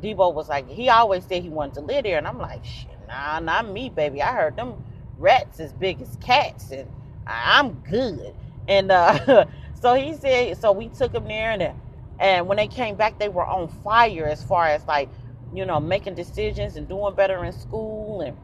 Debo 0.00 0.34
was 0.34 0.48
like, 0.48 0.68
he 0.68 0.88
always 0.88 1.24
said 1.24 1.42
he 1.42 1.48
wanted 1.48 1.74
to 1.74 1.80
live 1.82 2.04
there, 2.04 2.18
and 2.18 2.26
I'm 2.26 2.38
like, 2.38 2.64
nah, 3.08 3.40
not 3.40 3.68
me, 3.68 3.90
baby. 3.90 4.22
I 4.22 4.34
heard 4.34 4.56
them 4.56 4.84
rats 5.18 5.60
as 5.60 5.72
big 5.72 6.02
as 6.02 6.16
cats, 6.20 6.70
and 6.72 6.88
I'm 7.26 7.74
good. 7.90 8.34
And 8.68 8.92
uh, 8.92 9.46
so 9.80 9.94
he 9.94 10.14
said, 10.16 10.58
so 10.58 10.72
we 10.72 10.88
took 10.88 11.14
him 11.14 11.24
there, 11.28 11.52
and 11.52 11.74
and 12.20 12.48
when 12.48 12.56
they 12.56 12.68
came 12.68 12.96
back, 12.96 13.18
they 13.18 13.28
were 13.28 13.46
on 13.46 13.68
fire 13.68 14.26
as 14.26 14.42
far 14.42 14.66
as 14.68 14.86
like, 14.86 15.10
you 15.54 15.66
know, 15.66 15.80
making 15.80 16.14
decisions 16.14 16.76
and 16.76 16.88
doing 16.88 17.14
better 17.14 17.44
in 17.44 17.52
school 17.52 18.22
and 18.22 18.36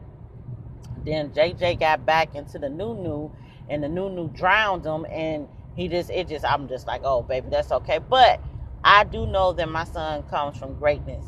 then 1.05 1.31
JJ 1.31 1.79
got 1.79 2.05
back 2.05 2.35
into 2.35 2.59
the 2.59 2.69
new 2.69 2.95
new, 2.95 3.31
and 3.69 3.83
the 3.83 3.89
new 3.89 4.09
new 4.09 4.29
drowned 4.29 4.85
him, 4.85 5.05
and 5.11 5.47
he 5.75 5.87
just 5.87 6.09
it 6.09 6.27
just 6.27 6.45
I'm 6.45 6.67
just 6.67 6.87
like, 6.87 7.01
oh 7.03 7.21
baby, 7.23 7.47
that's 7.49 7.71
okay. 7.71 7.99
But 7.99 8.39
I 8.83 9.03
do 9.03 9.25
know 9.25 9.53
that 9.53 9.69
my 9.69 9.83
son 9.83 10.23
comes 10.23 10.57
from 10.57 10.75
greatness, 10.75 11.25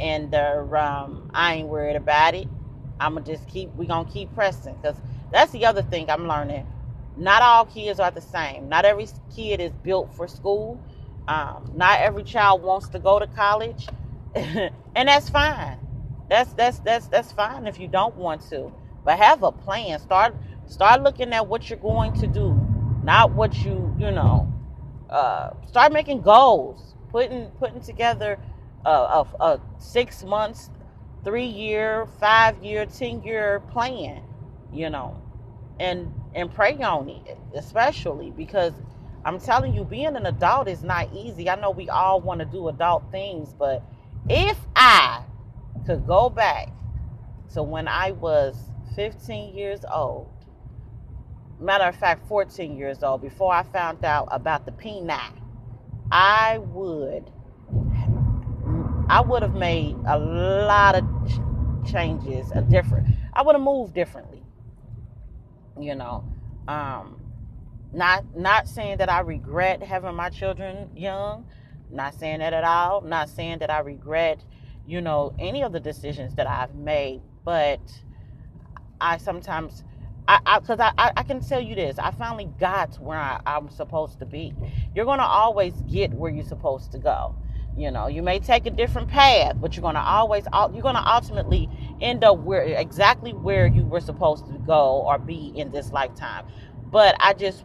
and 0.00 0.34
uh, 0.34 0.64
um, 0.76 1.30
I 1.34 1.54
ain't 1.54 1.68
worried 1.68 1.96
about 1.96 2.34
it. 2.34 2.48
I'ma 3.00 3.20
just 3.20 3.46
keep 3.48 3.74
we 3.76 3.86
gonna 3.86 4.08
keep 4.10 4.34
pressing 4.34 4.74
because 4.76 4.96
that's 5.32 5.52
the 5.52 5.66
other 5.66 5.82
thing 5.82 6.10
I'm 6.10 6.26
learning. 6.26 6.66
Not 7.16 7.42
all 7.42 7.64
kids 7.66 8.00
are 8.00 8.10
the 8.10 8.20
same. 8.20 8.68
Not 8.68 8.84
every 8.84 9.06
kid 9.34 9.60
is 9.60 9.72
built 9.82 10.14
for 10.14 10.28
school. 10.28 10.80
Um, 11.28 11.72
not 11.74 12.00
every 12.00 12.22
child 12.22 12.62
wants 12.62 12.88
to 12.90 12.98
go 12.98 13.18
to 13.18 13.26
college, 13.26 13.88
and 14.34 14.72
that's 14.94 15.28
fine. 15.28 15.78
That's 16.28 16.52
that's 16.54 16.78
that's 16.80 17.06
that's 17.08 17.32
fine 17.32 17.66
if 17.66 17.78
you 17.80 17.88
don't 17.88 18.16
want 18.16 18.42
to, 18.50 18.72
but 19.04 19.18
have 19.18 19.42
a 19.42 19.52
plan. 19.52 19.98
Start 20.00 20.34
start 20.66 21.02
looking 21.02 21.32
at 21.32 21.46
what 21.46 21.68
you're 21.70 21.78
going 21.78 22.12
to 22.14 22.26
do, 22.26 22.65
not 23.06 23.30
what 23.30 23.54
you 23.64 23.94
you 23.98 24.10
know. 24.10 24.52
Uh, 25.08 25.50
start 25.68 25.92
making 25.92 26.20
goals, 26.20 26.96
putting 27.10 27.46
putting 27.52 27.80
together 27.80 28.38
a, 28.84 28.90
a, 28.90 29.26
a 29.40 29.60
six 29.78 30.24
months, 30.24 30.70
three 31.24 31.46
year, 31.46 32.08
five 32.18 32.62
year, 32.62 32.84
ten 32.84 33.22
year 33.22 33.60
plan. 33.70 34.22
You 34.72 34.90
know, 34.90 35.22
and 35.78 36.12
and 36.34 36.52
pray 36.52 36.76
on 36.78 37.08
it, 37.08 37.38
especially 37.54 38.32
because 38.32 38.72
I'm 39.24 39.38
telling 39.38 39.72
you, 39.72 39.84
being 39.84 40.16
an 40.16 40.26
adult 40.26 40.66
is 40.66 40.82
not 40.82 41.08
easy. 41.14 41.48
I 41.48 41.54
know 41.54 41.70
we 41.70 41.88
all 41.88 42.20
want 42.20 42.40
to 42.40 42.44
do 42.44 42.68
adult 42.68 43.04
things, 43.12 43.54
but 43.56 43.84
if 44.28 44.58
I 44.74 45.22
could 45.86 46.06
go 46.08 46.28
back 46.28 46.70
to 47.54 47.62
when 47.62 47.86
I 47.86 48.10
was 48.10 48.56
15 48.96 49.54
years 49.54 49.84
old, 49.92 50.28
matter 51.60 51.84
of 51.84 51.96
fact, 51.96 52.26
14 52.28 52.76
years 52.76 53.02
old, 53.02 53.22
before 53.22 53.52
I 53.52 53.62
found 53.62 54.04
out 54.04 54.28
about 54.30 54.66
the 54.66 54.72
P9, 54.72 55.20
I 56.10 56.58
would 56.58 57.30
I 59.08 59.20
would 59.20 59.42
have 59.42 59.54
made 59.54 59.96
a 60.06 60.18
lot 60.18 60.96
of 60.96 61.04
changes, 61.86 62.50
a 62.52 62.60
different. 62.62 63.06
I 63.32 63.42
would 63.42 63.54
have 63.54 63.62
moved 63.62 63.94
differently. 63.94 64.42
You 65.78 65.94
know, 65.94 66.24
um, 66.66 67.20
not 67.92 68.24
not 68.36 68.68
saying 68.68 68.98
that 68.98 69.08
I 69.08 69.20
regret 69.20 69.82
having 69.82 70.14
my 70.14 70.30
children 70.30 70.90
young. 70.96 71.46
Not 71.90 72.14
saying 72.14 72.40
that 72.40 72.52
at 72.52 72.64
all. 72.64 73.00
Not 73.02 73.28
saying 73.28 73.60
that 73.60 73.70
I 73.70 73.78
regret, 73.78 74.44
you 74.86 75.00
know, 75.00 75.34
any 75.38 75.62
of 75.62 75.72
the 75.72 75.78
decisions 75.78 76.34
that 76.34 76.48
I've 76.48 76.74
made. 76.74 77.22
But 77.44 77.80
I 79.00 79.18
sometimes 79.18 79.84
I 80.28 80.58
because 80.58 80.80
I, 80.80 80.92
I, 80.98 81.12
I, 81.18 81.22
can 81.22 81.40
tell 81.40 81.60
you 81.60 81.74
this. 81.74 81.98
I 81.98 82.10
finally 82.10 82.48
got 82.58 82.94
where 83.00 83.18
I, 83.18 83.40
I'm 83.46 83.70
supposed 83.70 84.18
to 84.18 84.26
be. 84.26 84.54
You're 84.94 85.04
gonna 85.04 85.22
always 85.22 85.74
get 85.82 86.12
where 86.12 86.32
you're 86.32 86.44
supposed 86.44 86.90
to 86.92 86.98
go. 86.98 87.36
You 87.76 87.90
know, 87.90 88.08
you 88.08 88.22
may 88.22 88.38
take 88.38 88.66
a 88.66 88.70
different 88.70 89.08
path, 89.08 89.56
but 89.60 89.76
you're 89.76 89.82
gonna 89.82 90.00
always 90.00 90.44
you're 90.72 90.82
gonna 90.82 91.04
ultimately 91.06 91.68
end 92.00 92.24
up 92.24 92.38
where 92.38 92.62
exactly 92.62 93.32
where 93.32 93.66
you 93.66 93.84
were 93.84 94.00
supposed 94.00 94.46
to 94.46 94.58
go 94.66 95.02
or 95.06 95.18
be 95.18 95.52
in 95.54 95.70
this 95.70 95.92
lifetime. 95.92 96.46
But 96.90 97.16
I 97.20 97.34
just 97.34 97.64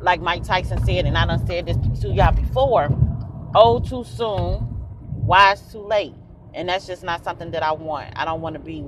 like 0.00 0.20
Mike 0.20 0.44
Tyson 0.44 0.84
said, 0.84 1.06
and 1.06 1.16
I 1.16 1.26
done 1.26 1.46
said 1.46 1.66
this 1.66 1.76
to 2.00 2.08
y'all 2.08 2.32
before, 2.32 2.88
old 3.54 3.88
too 3.88 4.04
soon, 4.04 4.66
wise 5.12 5.72
too 5.72 5.86
late. 5.86 6.14
And 6.54 6.68
that's 6.68 6.86
just 6.86 7.02
not 7.02 7.24
something 7.24 7.50
that 7.52 7.62
I 7.62 7.72
want. 7.72 8.12
I 8.16 8.24
don't 8.24 8.40
want 8.40 8.54
to 8.54 8.60
be 8.60 8.84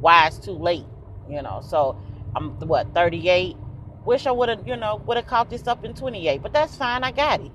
wise 0.00 0.38
too 0.38 0.52
late, 0.52 0.86
you 1.28 1.42
know. 1.42 1.60
So 1.62 2.00
I'm 2.34 2.50
what, 2.60 2.94
38? 2.94 3.56
Wish 4.04 4.26
I 4.26 4.32
would 4.32 4.48
have, 4.48 4.66
you 4.66 4.76
know, 4.76 4.96
would 5.06 5.16
have 5.16 5.26
caught 5.26 5.50
this 5.50 5.66
up 5.66 5.84
in 5.84 5.94
28. 5.94 6.42
But 6.42 6.52
that's 6.52 6.76
fine, 6.76 7.04
I 7.04 7.10
got 7.10 7.40
it. 7.40 7.52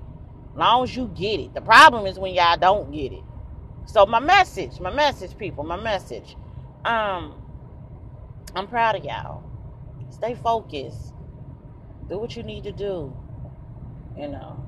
Long 0.56 0.82
as 0.82 0.96
you 0.96 1.08
get 1.14 1.40
it. 1.40 1.54
The 1.54 1.60
problem 1.60 2.06
is 2.06 2.18
when 2.18 2.34
y'all 2.34 2.56
don't 2.56 2.90
get 2.90 3.12
it. 3.12 3.22
So 3.86 4.04
my 4.06 4.20
message, 4.20 4.80
my 4.80 4.92
message, 4.92 5.36
people, 5.38 5.64
my 5.64 5.80
message. 5.80 6.36
Um, 6.84 7.34
I'm 8.54 8.66
proud 8.66 8.96
of 8.96 9.04
y'all. 9.04 9.44
Stay 10.10 10.34
focused 10.34 11.14
do 12.10 12.18
what 12.18 12.36
you 12.36 12.42
need 12.42 12.64
to 12.64 12.72
do. 12.72 13.16
You 14.18 14.28
know, 14.28 14.66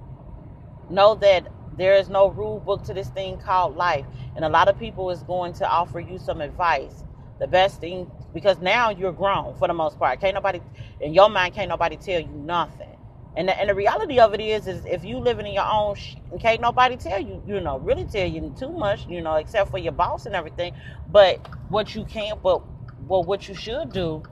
know 0.88 1.16
that 1.16 1.48
there 1.76 1.96
is 1.96 2.08
no 2.08 2.28
rule 2.30 2.60
book 2.60 2.84
to 2.84 2.94
this 2.94 3.08
thing 3.08 3.36
called 3.36 3.76
life, 3.76 4.06
and 4.36 4.44
a 4.44 4.48
lot 4.48 4.68
of 4.68 4.78
people 4.78 5.10
is 5.10 5.22
going 5.24 5.52
to 5.54 5.68
offer 5.68 6.00
you 6.00 6.18
some 6.18 6.40
advice. 6.40 7.04
The 7.42 7.48
best 7.48 7.82
thing 7.82 8.10
because 8.34 8.60
now 8.60 8.90
you're 8.90 9.12
grown 9.12 9.56
for 9.56 9.68
the 9.68 9.74
most 9.74 10.00
part. 10.00 10.20
Can't 10.22 10.36
nobody 10.36 10.62
in 11.00 11.14
your 11.14 11.30
mind 11.30 11.54
can't 11.54 11.70
nobody 11.70 11.98
tell 11.98 12.20
you 12.20 12.28
nothing. 12.28 12.88
And 13.36 13.50
the, 13.50 13.60
and 13.60 13.70
the 13.70 13.76
reality 13.76 14.20
of 14.20 14.34
it 14.34 14.40
is, 14.42 14.68
is 14.68 14.86
if 14.86 15.04
you 15.04 15.18
living 15.20 15.46
in 15.46 15.54
your 15.54 15.66
own, 15.70 15.96
sh- 15.96 16.16
can't 16.40 16.62
nobody 16.62 16.96
tell 16.98 17.20
you, 17.20 17.42
you 17.46 17.60
know, 17.60 17.78
really 17.80 18.06
tell 18.06 18.28
you 18.28 18.54
too 18.58 18.72
much, 18.72 19.06
you 19.08 19.22
know, 19.22 19.36
except 19.36 19.70
for 19.72 19.78
your 19.78 19.92
boss 19.92 20.26
and 20.26 20.36
everything. 20.36 20.74
But 21.10 21.40
what 21.70 21.94
you 21.94 22.06
can't, 22.06 22.42
but 22.42 22.62
well, 23.08 23.24
what 23.24 23.48
you 23.48 23.56
should 23.56 23.92
do 23.92 24.24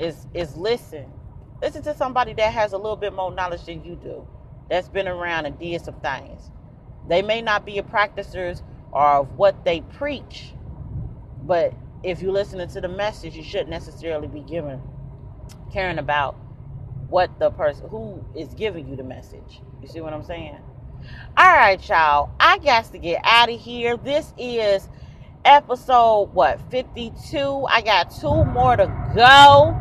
is 0.00 0.28
is 0.34 0.56
listen 0.56 1.12
Listen 1.62 1.82
to 1.84 1.94
somebody 1.96 2.34
that 2.34 2.52
has 2.54 2.72
a 2.74 2.78
little 2.78 2.96
bit 2.96 3.14
more 3.14 3.32
knowledge 3.32 3.66
than 3.66 3.84
you 3.84 3.96
do, 3.96 4.26
that's 4.70 4.88
been 4.88 5.08
around 5.08 5.46
and 5.46 5.58
did 5.58 5.82
some 5.84 5.96
things. 6.00 6.50
They 7.08 7.22
may 7.22 7.42
not 7.42 7.66
be 7.66 7.78
a 7.78 7.84
practicers 7.84 8.62
or 8.92 9.04
of 9.18 9.38
what 9.38 9.64
they 9.64 9.82
preach, 9.82 10.54
but 11.42 11.74
if 12.02 12.20
you're 12.20 12.32
listening 12.32 12.68
to 12.68 12.80
the 12.80 12.88
message, 12.88 13.36
you 13.36 13.42
shouldn't 13.42 13.70
necessarily 13.70 14.28
be 14.28 14.40
giving 14.40 14.80
caring 15.72 15.98
about 15.98 16.36
what 17.08 17.38
the 17.38 17.50
person 17.50 17.88
who 17.88 18.24
is 18.36 18.52
giving 18.54 18.88
you 18.88 18.96
the 18.96 19.04
message. 19.04 19.60
You 19.80 19.88
see 19.88 20.00
what 20.00 20.12
I'm 20.12 20.22
saying? 20.22 20.58
All 21.36 21.52
right, 21.52 21.88
y'all. 21.88 22.30
I 22.38 22.58
got 22.58 22.84
to 22.92 22.98
get 22.98 23.20
out 23.24 23.50
of 23.50 23.60
here. 23.60 23.96
This 23.96 24.32
is 24.38 24.88
episode 25.44 26.30
what 26.32 26.60
52. 26.70 27.66
I 27.68 27.80
got 27.82 28.10
two 28.10 28.44
more 28.44 28.76
to 28.76 28.86
go. 29.14 29.78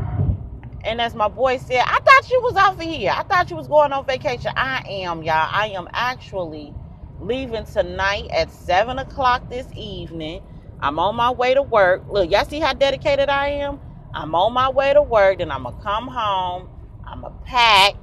And 0.83 0.99
as 0.99 1.13
my 1.13 1.27
boy 1.27 1.57
said, 1.57 1.83
I 1.85 1.99
thought 1.99 2.29
you 2.31 2.41
was 2.41 2.55
off 2.55 2.73
of 2.73 2.81
here. 2.81 3.13
I 3.15 3.23
thought 3.23 3.49
you 3.49 3.55
was 3.55 3.67
going 3.67 3.93
on 3.93 4.05
vacation. 4.05 4.51
I 4.55 4.83
am, 4.87 5.21
y'all. 5.21 5.49
I 5.51 5.67
am 5.75 5.87
actually 5.93 6.73
leaving 7.19 7.65
tonight 7.65 8.27
at 8.31 8.51
7 8.51 8.97
o'clock 8.97 9.47
this 9.49 9.67
evening. 9.75 10.41
I'm 10.81 10.97
on 10.97 11.15
my 11.15 11.31
way 11.31 11.53
to 11.53 11.61
work. 11.61 12.05
Look, 12.09 12.31
y'all 12.31 12.45
see 12.45 12.59
how 12.59 12.73
dedicated 12.73 13.29
I 13.29 13.49
am? 13.49 13.79
I'm 14.13 14.33
on 14.33 14.53
my 14.53 14.69
way 14.69 14.93
to 14.93 15.01
work, 15.01 15.37
then 15.37 15.51
I'm 15.51 15.63
going 15.63 15.75
to 15.75 15.81
come 15.81 16.07
home. 16.07 16.67
I'm 17.05 17.21
going 17.21 17.33
to 17.33 17.39
pack. 17.45 17.93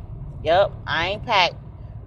Yep, 0.45 0.73
I 0.87 1.09
ain't 1.09 1.25
packed. 1.27 1.57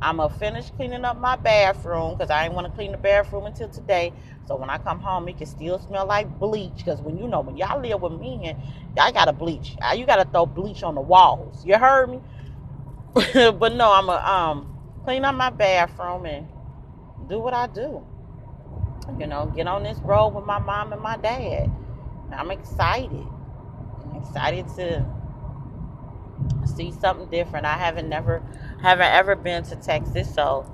I'm 0.01 0.17
going 0.17 0.29
to 0.29 0.35
finish 0.35 0.71
cleaning 0.71 1.05
up 1.05 1.19
my 1.19 1.35
bathroom 1.35 2.15
because 2.15 2.31
I 2.31 2.45
ain't 2.45 2.53
want 2.53 2.67
to 2.67 2.73
clean 2.73 2.91
the 2.91 2.97
bathroom 2.97 3.45
until 3.45 3.67
today. 3.67 4.13
So 4.47 4.55
when 4.55 4.69
I 4.69 4.77
come 4.77 4.99
home, 4.99 5.27
it 5.27 5.37
can 5.37 5.45
still 5.45 5.77
smell 5.77 6.05
like 6.05 6.39
bleach. 6.39 6.77
Because 6.77 7.01
when 7.01 7.17
you 7.17 7.27
know, 7.27 7.41
when 7.41 7.57
y'all 7.57 7.79
live 7.79 8.01
with 8.01 8.13
me 8.13 8.41
and 8.45 8.57
I 8.99 9.11
gotta 9.11 9.33
bleach, 9.33 9.75
you 9.95 10.05
gotta 10.05 10.25
throw 10.25 10.45
bleach 10.45 10.83
on 10.83 10.95
the 10.95 11.01
walls. 11.01 11.63
You 11.65 11.77
heard 11.77 12.09
me? 12.09 12.21
but 13.13 13.73
no, 13.73 13.93
I'm 13.93 14.07
gonna 14.07 14.25
um, 14.25 14.77
clean 15.03 15.23
up 15.25 15.35
my 15.35 15.49
bathroom 15.51 16.25
and 16.25 16.47
do 17.27 17.39
what 17.39 17.53
I 17.53 17.67
do. 17.67 18.03
You 19.19 19.27
know, 19.27 19.51
get 19.55 19.67
on 19.67 19.83
this 19.83 19.99
road 19.99 20.29
with 20.29 20.45
my 20.45 20.59
mom 20.59 20.93
and 20.93 21.01
my 21.01 21.17
dad. 21.17 21.71
I'm 22.33 22.51
excited. 22.51 23.27
I'm 24.03 24.15
excited 24.21 24.67
to 24.77 25.05
see 26.65 26.91
something 26.91 27.29
different. 27.29 27.65
I 27.65 27.77
haven't 27.77 28.09
never 28.09 28.41
haven't 28.81 29.11
ever 29.11 29.35
been 29.35 29.63
to 29.65 29.75
Texas, 29.75 30.33
so 30.33 30.65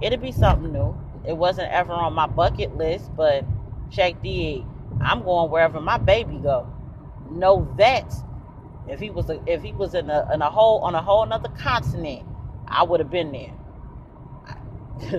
it'll 0.00 0.18
be 0.18 0.32
something 0.32 0.72
new. 0.72 0.98
It 1.26 1.36
wasn't 1.36 1.70
ever 1.70 1.92
on 1.92 2.12
my 2.14 2.26
bucket 2.26 2.76
list, 2.76 3.10
but 3.16 3.44
check 3.90 4.20
the 4.22 4.64
I'm 5.00 5.22
going 5.22 5.50
wherever 5.50 5.80
my 5.80 5.98
baby 5.98 6.36
go. 6.38 6.70
Know 7.30 7.72
that 7.78 8.12
if 8.88 9.00
he 9.00 9.10
was 9.10 9.30
a, 9.30 9.40
if 9.46 9.62
he 9.62 9.72
was 9.72 9.94
in 9.94 10.10
a 10.10 10.28
in 10.32 10.42
a 10.42 10.50
whole 10.50 10.80
on 10.80 10.94
a 10.94 11.02
whole 11.02 11.22
another 11.22 11.48
continent, 11.50 12.26
I 12.68 12.82
would 12.82 13.00
have 13.00 13.10
been 13.10 13.32
there. 13.32 13.52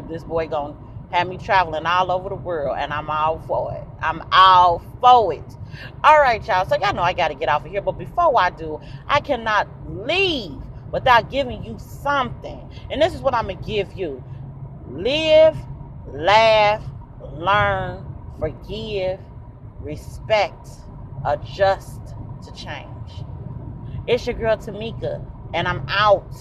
this 0.07 0.23
boy 0.23 0.47
gonna 0.47 0.75
have 1.11 1.27
me 1.27 1.37
traveling 1.37 1.85
all 1.85 2.11
over 2.11 2.29
the 2.29 2.35
world, 2.35 2.77
and 2.79 2.93
I'm 2.93 3.09
all 3.09 3.39
for 3.39 3.73
it. 3.73 3.83
I'm 4.01 4.23
all 4.31 4.83
for 5.01 5.33
it. 5.33 5.57
All 6.03 6.19
right, 6.19 6.45
y'all. 6.47 6.65
So 6.65 6.77
y'all 6.77 6.93
know 6.93 7.03
I 7.03 7.13
got 7.13 7.29
to 7.29 7.35
get 7.35 7.49
off 7.49 7.65
of 7.65 7.71
here, 7.71 7.81
but 7.81 7.97
before 7.97 8.33
I 8.39 8.49
do, 8.49 8.79
I 9.07 9.19
cannot 9.21 9.67
leave 9.87 10.61
without 10.91 11.29
giving 11.31 11.63
you 11.63 11.77
something, 11.79 12.69
and 12.89 13.01
this 13.01 13.13
is 13.13 13.21
what 13.21 13.33
I'm 13.33 13.47
gonna 13.47 13.61
give 13.61 13.93
you. 13.93 14.23
Live 14.89 15.57
laugh, 16.07 16.83
learn, 17.33 18.05
forgive, 18.39 19.19
respect, 19.81 20.69
adjust 21.25 22.01
to 22.43 22.53
change. 22.53 23.23
It's 24.07 24.25
your 24.25 24.35
girl 24.35 24.57
Tamika, 24.57 25.23
and 25.53 25.67
I'm 25.67 25.85
out. 25.89 26.35